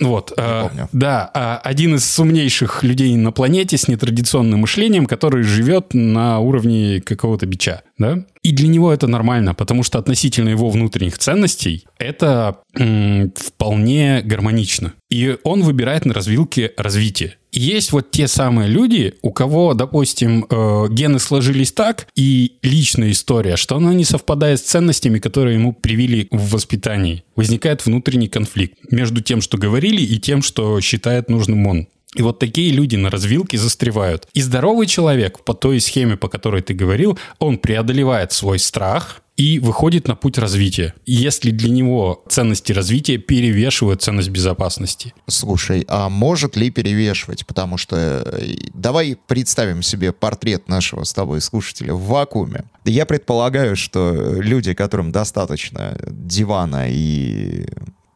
Вот, 0.00 0.32
а, 0.36 0.68
помню. 0.68 0.88
да, 0.92 1.30
а, 1.34 1.60
один 1.62 1.96
из 1.96 2.18
умнейших 2.18 2.82
людей 2.82 3.14
на 3.16 3.32
планете 3.32 3.76
с 3.76 3.86
нетрадиционным 3.86 4.60
мышлением, 4.60 5.06
который 5.06 5.42
живет 5.42 5.92
на 5.92 6.38
уровне 6.38 7.02
какого-то 7.04 7.46
бича, 7.46 7.82
да? 7.98 8.24
И 8.42 8.52
для 8.52 8.66
него 8.68 8.92
это 8.92 9.06
нормально, 9.06 9.54
потому 9.54 9.82
что 9.82 9.98
относительно 9.98 10.48
его 10.48 10.70
внутренних 10.70 11.18
ценностей 11.18 11.86
это 11.98 12.58
м, 12.76 13.32
вполне 13.36 14.22
гармонично. 14.24 14.94
И 15.12 15.36
он 15.42 15.62
выбирает 15.62 16.06
на 16.06 16.14
развилке 16.14 16.72
развития. 16.78 17.36
И 17.50 17.60
есть 17.60 17.92
вот 17.92 18.10
те 18.10 18.26
самые 18.28 18.66
люди, 18.70 19.12
у 19.20 19.30
кого, 19.30 19.74
допустим, 19.74 20.46
э, 20.48 20.86
гены 20.88 21.18
сложились 21.18 21.70
так, 21.70 22.06
и 22.16 22.52
личная 22.62 23.10
история, 23.10 23.56
что 23.56 23.76
она 23.76 23.92
не 23.92 24.06
совпадает 24.06 24.60
с 24.60 24.62
ценностями, 24.62 25.18
которые 25.18 25.56
ему 25.56 25.74
привили 25.74 26.28
в 26.30 26.52
воспитании. 26.52 27.24
Возникает 27.36 27.84
внутренний 27.84 28.28
конфликт 28.28 28.78
между 28.90 29.20
тем, 29.20 29.42
что 29.42 29.58
говорили, 29.58 30.00
и 30.00 30.18
тем, 30.18 30.40
что 30.40 30.80
считает 30.80 31.28
нужным 31.28 31.66
он. 31.66 31.88
И 32.14 32.22
вот 32.22 32.38
такие 32.38 32.72
люди 32.72 32.96
на 32.96 33.10
развилке 33.10 33.56
застревают. 33.56 34.28
И 34.34 34.42
здоровый 34.42 34.86
человек, 34.86 35.42
по 35.44 35.54
той 35.54 35.80
схеме, 35.80 36.16
по 36.16 36.28
которой 36.28 36.60
ты 36.62 36.74
говорил, 36.74 37.18
он 37.38 37.58
преодолевает 37.58 38.32
свой 38.32 38.58
страх 38.58 39.22
и 39.36 39.58
выходит 39.58 40.08
на 40.08 40.14
путь 40.14 40.36
развития. 40.36 40.94
Если 41.06 41.50
для 41.50 41.70
него 41.70 42.22
ценности 42.28 42.72
развития 42.72 43.16
перевешивают 43.16 44.02
ценность 44.02 44.28
безопасности. 44.28 45.14
Слушай, 45.26 45.86
а 45.88 46.10
может 46.10 46.54
ли 46.54 46.70
перевешивать? 46.70 47.46
Потому 47.46 47.78
что 47.78 47.96
э, 48.26 48.56
давай 48.74 49.16
представим 49.26 49.82
себе 49.82 50.12
портрет 50.12 50.68
нашего 50.68 51.04
с 51.04 51.14
тобой 51.14 51.40
слушателя 51.40 51.94
в 51.94 52.02
вакууме. 52.04 52.64
Я 52.84 53.06
предполагаю, 53.06 53.74
что 53.74 54.12
люди, 54.40 54.74
которым 54.74 55.12
достаточно 55.12 55.98
дивана 56.06 56.90
и 56.90 57.64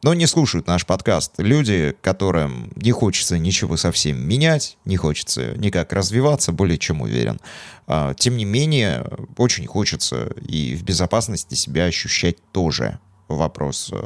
но 0.07 0.13
не 0.13 0.25
слушают 0.25 0.67
наш 0.67 0.85
подкаст. 0.85 1.33
Люди, 1.37 1.93
которым 1.99 2.71
не 2.77 2.93
хочется 2.93 3.37
ничего 3.37 3.75
совсем 3.75 4.25
менять, 4.25 4.77
не 4.85 4.95
хочется 4.95 5.51
никак 5.57 5.91
развиваться, 5.91 6.53
более 6.53 6.77
чем 6.77 7.01
уверен. 7.01 7.41
А, 7.87 8.13
Тем 8.13 8.37
не 8.37 8.45
менее, 8.45 9.05
очень 9.35 9.67
хочется 9.67 10.33
и 10.47 10.75
в 10.75 10.83
безопасности 10.83 11.55
себя 11.55 11.83
ощущать 11.83 12.37
тоже. 12.53 12.99
Вопрос 13.27 13.89
э, 13.91 13.97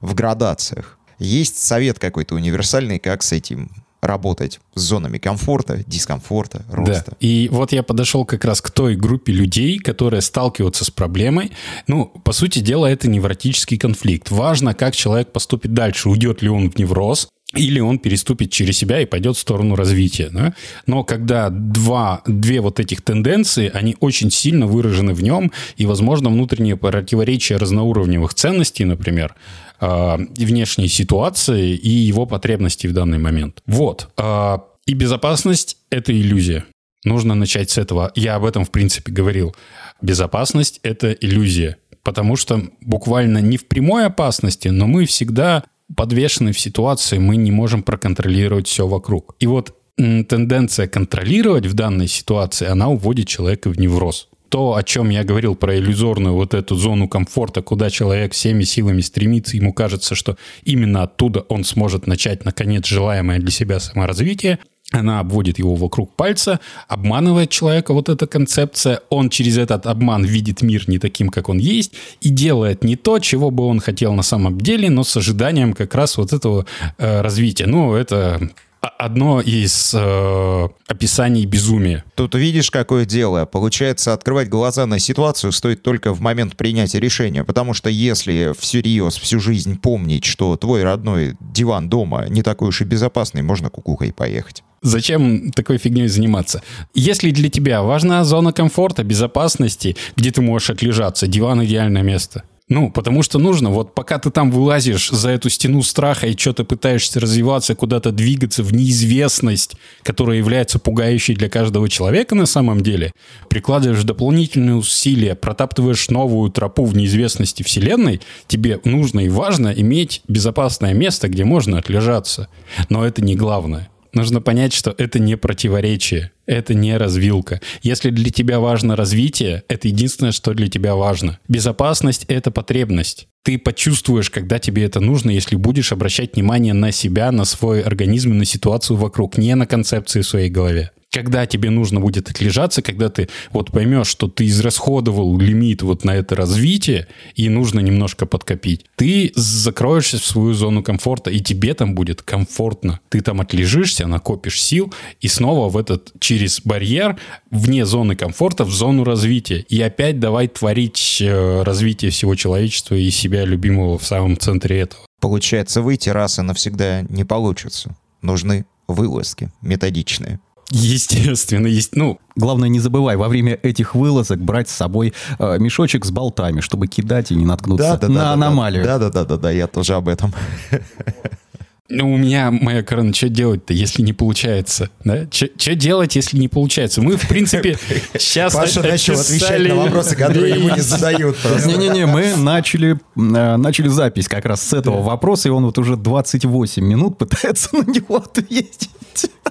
в 0.00 0.14
градациях. 0.14 0.96
Есть 1.18 1.58
совет 1.58 1.98
какой-то 1.98 2.36
универсальный, 2.36 3.00
как 3.00 3.24
с 3.24 3.32
этим 3.32 3.72
работать 4.00 4.60
с 4.74 4.80
зонами 4.80 5.18
комфорта, 5.18 5.82
дискомфорта, 5.86 6.64
роста. 6.70 7.12
Да. 7.12 7.16
И 7.20 7.48
вот 7.50 7.72
я 7.72 7.82
подошел 7.82 8.24
как 8.24 8.44
раз 8.44 8.60
к 8.60 8.70
той 8.70 8.96
группе 8.96 9.32
людей, 9.32 9.78
которые 9.78 10.22
сталкиваются 10.22 10.84
с 10.84 10.90
проблемой. 10.90 11.52
Ну, 11.86 12.06
по 12.24 12.32
сути 12.32 12.60
дела, 12.60 12.86
это 12.86 13.08
невротический 13.08 13.78
конфликт. 13.78 14.30
Важно, 14.30 14.74
как 14.74 14.94
человек 14.94 15.32
поступит 15.32 15.74
дальше. 15.74 16.08
Уйдет 16.08 16.42
ли 16.42 16.48
он 16.48 16.70
в 16.70 16.78
невроз, 16.78 17.28
или 17.54 17.80
он 17.80 17.98
переступит 17.98 18.52
через 18.52 18.76
себя 18.76 19.00
и 19.00 19.06
пойдет 19.06 19.36
в 19.36 19.40
сторону 19.40 19.74
развития. 19.74 20.28
Да? 20.30 20.54
Но 20.86 21.02
когда 21.02 21.48
два, 21.48 22.20
две 22.26 22.60
вот 22.60 22.78
этих 22.78 23.00
тенденции, 23.00 23.70
они 23.72 23.96
очень 24.00 24.30
сильно 24.30 24.66
выражены 24.66 25.14
в 25.14 25.22
нем, 25.22 25.50
и, 25.78 25.86
возможно, 25.86 26.28
внутренние 26.28 26.76
противоречия 26.76 27.56
разноуровневых 27.56 28.34
ценностей, 28.34 28.84
например, 28.84 29.34
э, 29.80 30.16
внешней 30.36 30.88
ситуации 30.88 31.74
и 31.74 31.88
его 31.88 32.26
потребностей 32.26 32.88
в 32.88 32.92
данный 32.92 33.18
момент. 33.18 33.62
Вот. 33.66 34.08
Э, 34.16 34.58
И 34.86 34.94
безопасность— 34.94 35.76
это 35.90 36.12
иллюзия. 36.12 36.64
Нужно 37.04 37.34
начать 37.34 37.70
с 37.70 37.78
этого. 37.78 38.10
Я 38.14 38.36
об 38.36 38.44
этом, 38.44 38.64
в 38.64 38.70
принципе, 38.70 39.12
говорил. 39.12 39.54
Безопасность— 40.02 40.80
это 40.82 41.12
иллюзия. 41.12 41.76
Потому 42.02 42.36
что 42.36 42.62
буквально 42.80 43.38
не 43.38 43.56
в 43.56 43.68
прямой 43.68 44.06
опасности, 44.06 44.68
но 44.68 44.86
мы 44.86 45.04
всегда 45.04 45.64
подвешены 45.94 46.52
в 46.52 46.58
ситуации, 46.60 47.18
мы 47.18 47.36
не 47.36 47.50
можем 47.50 47.82
проконтролировать 47.82 48.66
все 48.66 48.86
вокруг. 48.86 49.36
И 49.40 49.46
вот 49.46 49.74
тенденция 49.96 50.86
контролировать 50.86 51.66
в 51.66 51.74
данной 51.74 52.08
ситуации, 52.08 52.66
она 52.66 52.88
уводит 52.88 53.26
человека 53.26 53.68
в 53.70 53.78
невроз. 53.78 54.28
То, 54.48 54.74
о 54.74 54.82
чем 54.82 55.10
я 55.10 55.24
говорил 55.24 55.54
про 55.54 55.76
иллюзорную 55.76 56.34
вот 56.34 56.54
эту 56.54 56.74
зону 56.74 57.08
комфорта, 57.08 57.62
куда 57.62 57.90
человек 57.90 58.32
всеми 58.32 58.64
силами 58.64 59.00
стремится, 59.00 59.56
ему 59.56 59.72
кажется, 59.72 60.14
что 60.14 60.36
именно 60.64 61.02
оттуда 61.02 61.40
он 61.48 61.64
сможет 61.64 62.06
начать, 62.06 62.44
наконец, 62.44 62.86
желаемое 62.86 63.38
для 63.38 63.50
себя 63.50 63.80
саморазвитие, 63.80 64.58
она 64.90 65.20
обводит 65.20 65.58
его 65.58 65.74
вокруг 65.74 66.16
пальца, 66.16 66.60
обманывает 66.88 67.50
человека 67.50 67.92
вот 67.92 68.08
эта 68.08 68.26
концепция, 68.26 69.00
он 69.10 69.28
через 69.28 69.58
этот 69.58 69.86
обман 69.86 70.24
видит 70.24 70.62
мир 70.62 70.84
не 70.86 70.98
таким, 70.98 71.28
как 71.28 71.50
он 71.50 71.58
есть, 71.58 71.92
и 72.22 72.30
делает 72.30 72.84
не 72.84 72.96
то, 72.96 73.18
чего 73.18 73.50
бы 73.50 73.66
он 73.66 73.80
хотел 73.80 74.14
на 74.14 74.22
самом 74.22 74.58
деле, 74.58 74.88
но 74.88 75.04
с 75.04 75.14
ожиданием 75.16 75.74
как 75.74 75.94
раз 75.94 76.16
вот 76.16 76.32
этого 76.32 76.64
э, 76.96 77.20
развития. 77.20 77.66
Ну, 77.66 77.94
это 77.94 78.50
одно 78.80 79.40
из 79.40 79.92
э, 79.94 80.68
описаний 80.86 81.44
безумия. 81.46 82.04
Тут 82.14 82.34
видишь, 82.34 82.70
какое 82.70 83.04
дело. 83.04 83.44
Получается, 83.44 84.12
открывать 84.12 84.48
глаза 84.48 84.86
на 84.86 84.98
ситуацию 84.98 85.52
стоит 85.52 85.82
только 85.82 86.12
в 86.12 86.20
момент 86.20 86.56
принятия 86.56 87.00
решения, 87.00 87.44
потому 87.44 87.74
что 87.74 87.90
если 87.90 88.54
всерьез 88.58 89.16
всю 89.16 89.40
жизнь 89.40 89.78
помнить, 89.80 90.24
что 90.24 90.56
твой 90.56 90.84
родной 90.84 91.34
диван 91.40 91.88
дома 91.88 92.26
не 92.28 92.42
такой 92.42 92.68
уж 92.68 92.80
и 92.80 92.84
безопасный, 92.84 93.42
можно 93.42 93.70
кукухой 93.70 94.12
поехать. 94.12 94.62
Зачем 94.80 95.50
такой 95.50 95.78
фигней 95.78 96.06
заниматься? 96.06 96.62
Если 96.94 97.30
для 97.30 97.50
тебя 97.50 97.82
важна 97.82 98.22
зона 98.24 98.52
комфорта, 98.52 99.02
безопасности, 99.02 99.96
где 100.16 100.30
ты 100.30 100.40
можешь 100.40 100.70
отлежаться, 100.70 101.26
диван 101.26 101.64
идеальное 101.64 102.02
место. 102.02 102.44
Ну, 102.68 102.90
потому 102.90 103.22
что 103.22 103.38
нужно, 103.38 103.70
вот 103.70 103.94
пока 103.94 104.18
ты 104.18 104.30
там 104.30 104.50
вылазишь 104.50 105.10
за 105.10 105.30
эту 105.30 105.48
стену 105.48 105.82
страха 105.82 106.26
и 106.26 106.36
что-то 106.36 106.64
пытаешься 106.64 107.18
развиваться, 107.18 107.74
куда-то 107.74 108.12
двигаться 108.12 108.62
в 108.62 108.74
неизвестность, 108.74 109.76
которая 110.02 110.36
является 110.36 110.78
пугающей 110.78 111.34
для 111.34 111.48
каждого 111.48 111.88
человека 111.88 112.34
на 112.34 112.44
самом 112.44 112.82
деле, 112.82 113.12
прикладываешь 113.48 114.04
дополнительные 114.04 114.76
усилия, 114.76 115.34
протаптываешь 115.34 116.10
новую 116.10 116.50
тропу 116.50 116.84
в 116.84 116.94
неизвестности 116.94 117.62
Вселенной, 117.62 118.20
тебе 118.46 118.80
нужно 118.84 119.20
и 119.20 119.30
важно 119.30 119.68
иметь 119.68 120.20
безопасное 120.28 120.92
место, 120.92 121.28
где 121.28 121.44
можно 121.44 121.78
отлежаться. 121.78 122.48
Но 122.90 123.06
это 123.06 123.22
не 123.22 123.34
главное. 123.34 123.88
Нужно 124.12 124.40
понять, 124.40 124.72
что 124.72 124.94
это 124.96 125.18
не 125.18 125.36
противоречие, 125.36 126.32
это 126.46 126.74
не 126.74 126.96
развилка. 126.96 127.60
Если 127.82 128.10
для 128.10 128.30
тебя 128.30 128.60
важно 128.60 128.96
развитие, 128.96 129.64
это 129.68 129.88
единственное, 129.88 130.32
что 130.32 130.54
для 130.54 130.68
тебя 130.68 130.94
важно. 130.94 131.38
Безопасность— 131.48 132.24
это 132.28 132.50
потребность. 132.50 133.28
Ты 133.42 133.58
почувствуешь, 133.58 134.30
когда 134.30 134.58
тебе 134.58 134.84
это 134.84 135.00
нужно, 135.00 135.30
если 135.30 135.56
будешь 135.56 135.92
обращать 135.92 136.34
внимание 136.34 136.74
на 136.74 136.92
себя, 136.92 137.32
на 137.32 137.44
свой 137.44 137.82
организм 137.82 138.32
и 138.32 138.36
на 138.36 138.44
ситуацию 138.44 138.96
вокруг, 138.96 139.38
не 139.38 139.54
на 139.54 139.66
концепции 139.66 140.22
в 140.22 140.26
своей 140.26 140.50
голове. 140.50 140.90
Когда 141.10 141.46
тебе 141.46 141.70
нужно 141.70 142.00
будет 142.00 142.30
отлежаться, 142.30 142.82
когда 142.82 143.08
ты 143.08 143.28
вот 143.50 143.72
поймешь, 143.72 144.08
что 144.08 144.28
ты 144.28 144.46
израсходовал 144.46 145.38
лимит 145.38 145.82
вот 145.82 146.04
на 146.04 146.14
это 146.14 146.36
развитие, 146.36 147.08
и 147.34 147.48
нужно 147.48 147.80
немножко 147.80 148.26
подкопить, 148.26 148.84
ты 148.96 149.32
закроешься 149.34 150.18
в 150.18 150.24
свою 150.24 150.52
зону 150.52 150.82
комфорта, 150.82 151.30
и 151.30 151.40
тебе 151.40 151.74
там 151.74 151.94
будет 151.94 152.22
комфортно. 152.22 153.00
Ты 153.08 153.20
там 153.20 153.40
отлежишься, 153.40 154.06
накопишь 154.06 154.60
сил, 154.60 154.92
и 155.20 155.28
снова 155.28 155.68
в 155.70 155.76
этот, 155.76 156.12
через 156.20 156.60
барьер, 156.62 157.16
вне 157.50 157.86
зоны 157.86 158.14
комфорта, 158.14 158.64
в 158.64 158.70
зону 158.70 159.04
развития. 159.04 159.64
И 159.68 159.80
опять 159.80 160.20
давай 160.20 160.48
творить 160.48 161.18
э, 161.20 161.62
развитие 161.62 162.10
всего 162.10 162.34
человечества 162.34 162.94
и 162.94 163.10
себя 163.10 163.44
любимого 163.44 163.98
в 163.98 164.04
самом 164.04 164.38
центре 164.38 164.80
этого. 164.80 165.04
Получается, 165.20 165.80
выйти 165.82 166.10
раз 166.10 166.38
и 166.38 166.42
навсегда 166.42 167.02
не 167.02 167.24
получится. 167.24 167.96
Нужны 168.22 168.66
вылазки 168.86 169.50
методичные. 169.62 170.40
Естественно, 170.70 171.66
есть, 171.66 171.96
ну, 171.96 172.18
Главное, 172.38 172.68
не 172.68 172.78
забывай 172.78 173.16
во 173.16 173.26
время 173.28 173.58
этих 173.64 173.96
вылазок 173.96 174.38
брать 174.38 174.68
с 174.68 174.72
собой 174.72 175.12
э, 175.40 175.58
мешочек 175.58 176.04
с 176.04 176.12
болтами, 176.12 176.60
чтобы 176.60 176.86
кидать 176.86 177.32
и 177.32 177.34
не 177.34 177.44
наткнуться 177.44 177.98
на 178.08 178.32
аномалию. 178.32 178.84
Да, 178.84 178.98
да, 178.98 179.10
да, 179.10 179.24
да, 179.24 179.36
да, 179.36 179.50
я 179.50 179.66
тоже 179.66 179.94
об 179.94 180.08
этом. 180.08 180.32
Ну, 181.90 182.12
у 182.12 182.18
меня, 182.18 182.50
моя 182.50 182.82
корона, 182.82 183.14
что 183.14 183.30
делать-то, 183.30 183.72
если 183.72 184.02
не 184.02 184.12
получается? 184.12 184.90
Да? 185.04 185.26
Что 185.30 185.74
делать, 185.74 186.16
если 186.16 186.36
не 186.36 186.48
получается? 186.48 187.00
Мы, 187.00 187.16
в 187.16 187.26
принципе, 187.26 187.78
сейчас 188.18 188.52
Паша 188.52 188.82
начал 188.82 189.18
отвечать 189.18 189.66
на 189.66 189.74
вопросы, 189.74 190.14
которые 190.14 190.54
ему 190.56 190.68
не 190.68 190.80
задают. 190.82 191.38
Не-не-не, 191.64 192.04
мы 192.04 192.36
начали, 192.36 192.92
э, 193.16 193.56
начали 193.56 193.88
запись 193.88 194.28
как 194.28 194.44
раз 194.44 194.62
с 194.62 194.74
этого 194.74 195.00
вопроса, 195.00 195.48
и 195.48 195.50
он 195.50 195.64
вот 195.64 195.78
уже 195.78 195.96
28 195.96 196.84
минут 196.84 197.16
пытается 197.16 197.70
на 197.72 197.90
него 197.90 198.16
ответить. 198.16 198.90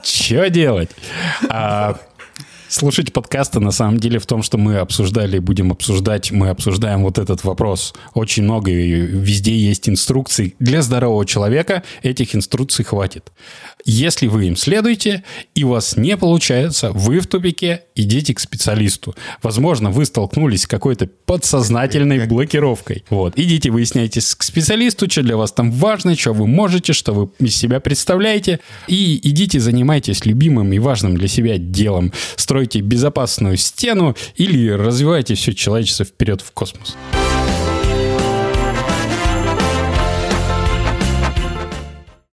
Что 0.04 0.48
делать? 0.52 0.92
А, 1.50 2.00
Слушать 2.70 3.14
подкасты 3.14 3.62
на 3.62 3.72
самом 3.72 3.98
деле 3.98 4.20
в 4.20 4.26
том, 4.26 4.44
что 4.44 4.58
мы 4.58 4.78
обсуждали, 4.78 5.40
будем 5.40 5.72
обсуждать, 5.72 6.32
мы 6.32 6.50
обсуждаем 6.50 7.04
вот 7.04 7.18
этот 7.18 7.46
вопрос. 7.46 7.94
Очень 8.14 8.44
много, 8.44 8.72
и 8.72 8.92
везде 8.92 9.56
есть 9.56 9.88
инструкции. 9.88 10.54
Для 10.60 10.82
здорового 10.82 11.26
человека 11.26 11.84
этих 12.04 12.36
инструкций 12.36 12.84
хватит. 12.84 13.32
Если 13.86 14.28
вы 14.28 14.48
им 14.48 14.58
следуете, 14.58 15.24
и 15.56 15.64
у 15.64 15.70
вас 15.70 15.96
не 15.96 16.18
получается, 16.18 16.92
вы 16.92 17.20
в 17.20 17.28
тупике, 17.28 17.84
идите 17.98 18.34
к 18.34 18.40
специалисту. 18.40 19.16
Возможно, 19.42 19.92
вы 19.92 20.06
столкнулись 20.06 20.64
с 20.64 20.68
какой-то 20.68 21.10
подсознательной 21.26 22.28
блокировкой. 22.28 23.04
Вот. 23.10 23.34
Идите, 23.36 23.72
выясняйтесь 23.72 24.36
к 24.36 24.44
специалисту, 24.44 25.10
что 25.10 25.24
для 25.24 25.38
вас 25.38 25.52
там 25.52 25.72
важно, 25.72 26.16
что 26.16 26.34
вы 26.34 26.48
можете, 26.48 26.94
что 26.94 27.14
вы 27.14 27.30
из 27.40 27.56
себя 27.56 27.80
представляете. 27.80 28.60
И 28.88 29.20
идите, 29.24 29.60
занимайтесь 29.60 30.26
любимым 30.26 30.72
и 30.74 30.80
важным 30.80 31.18
для 31.18 31.28
себя 31.28 31.58
делом. 31.58 32.14
Стройте 32.36 32.82
безопасную 32.82 33.58
стену 33.58 34.16
или 34.36 34.70
развивайте 34.70 35.36
все 35.36 35.54
человечество 35.54 36.06
вперед 36.06 36.42
в 36.42 36.52
космос. 36.52 36.96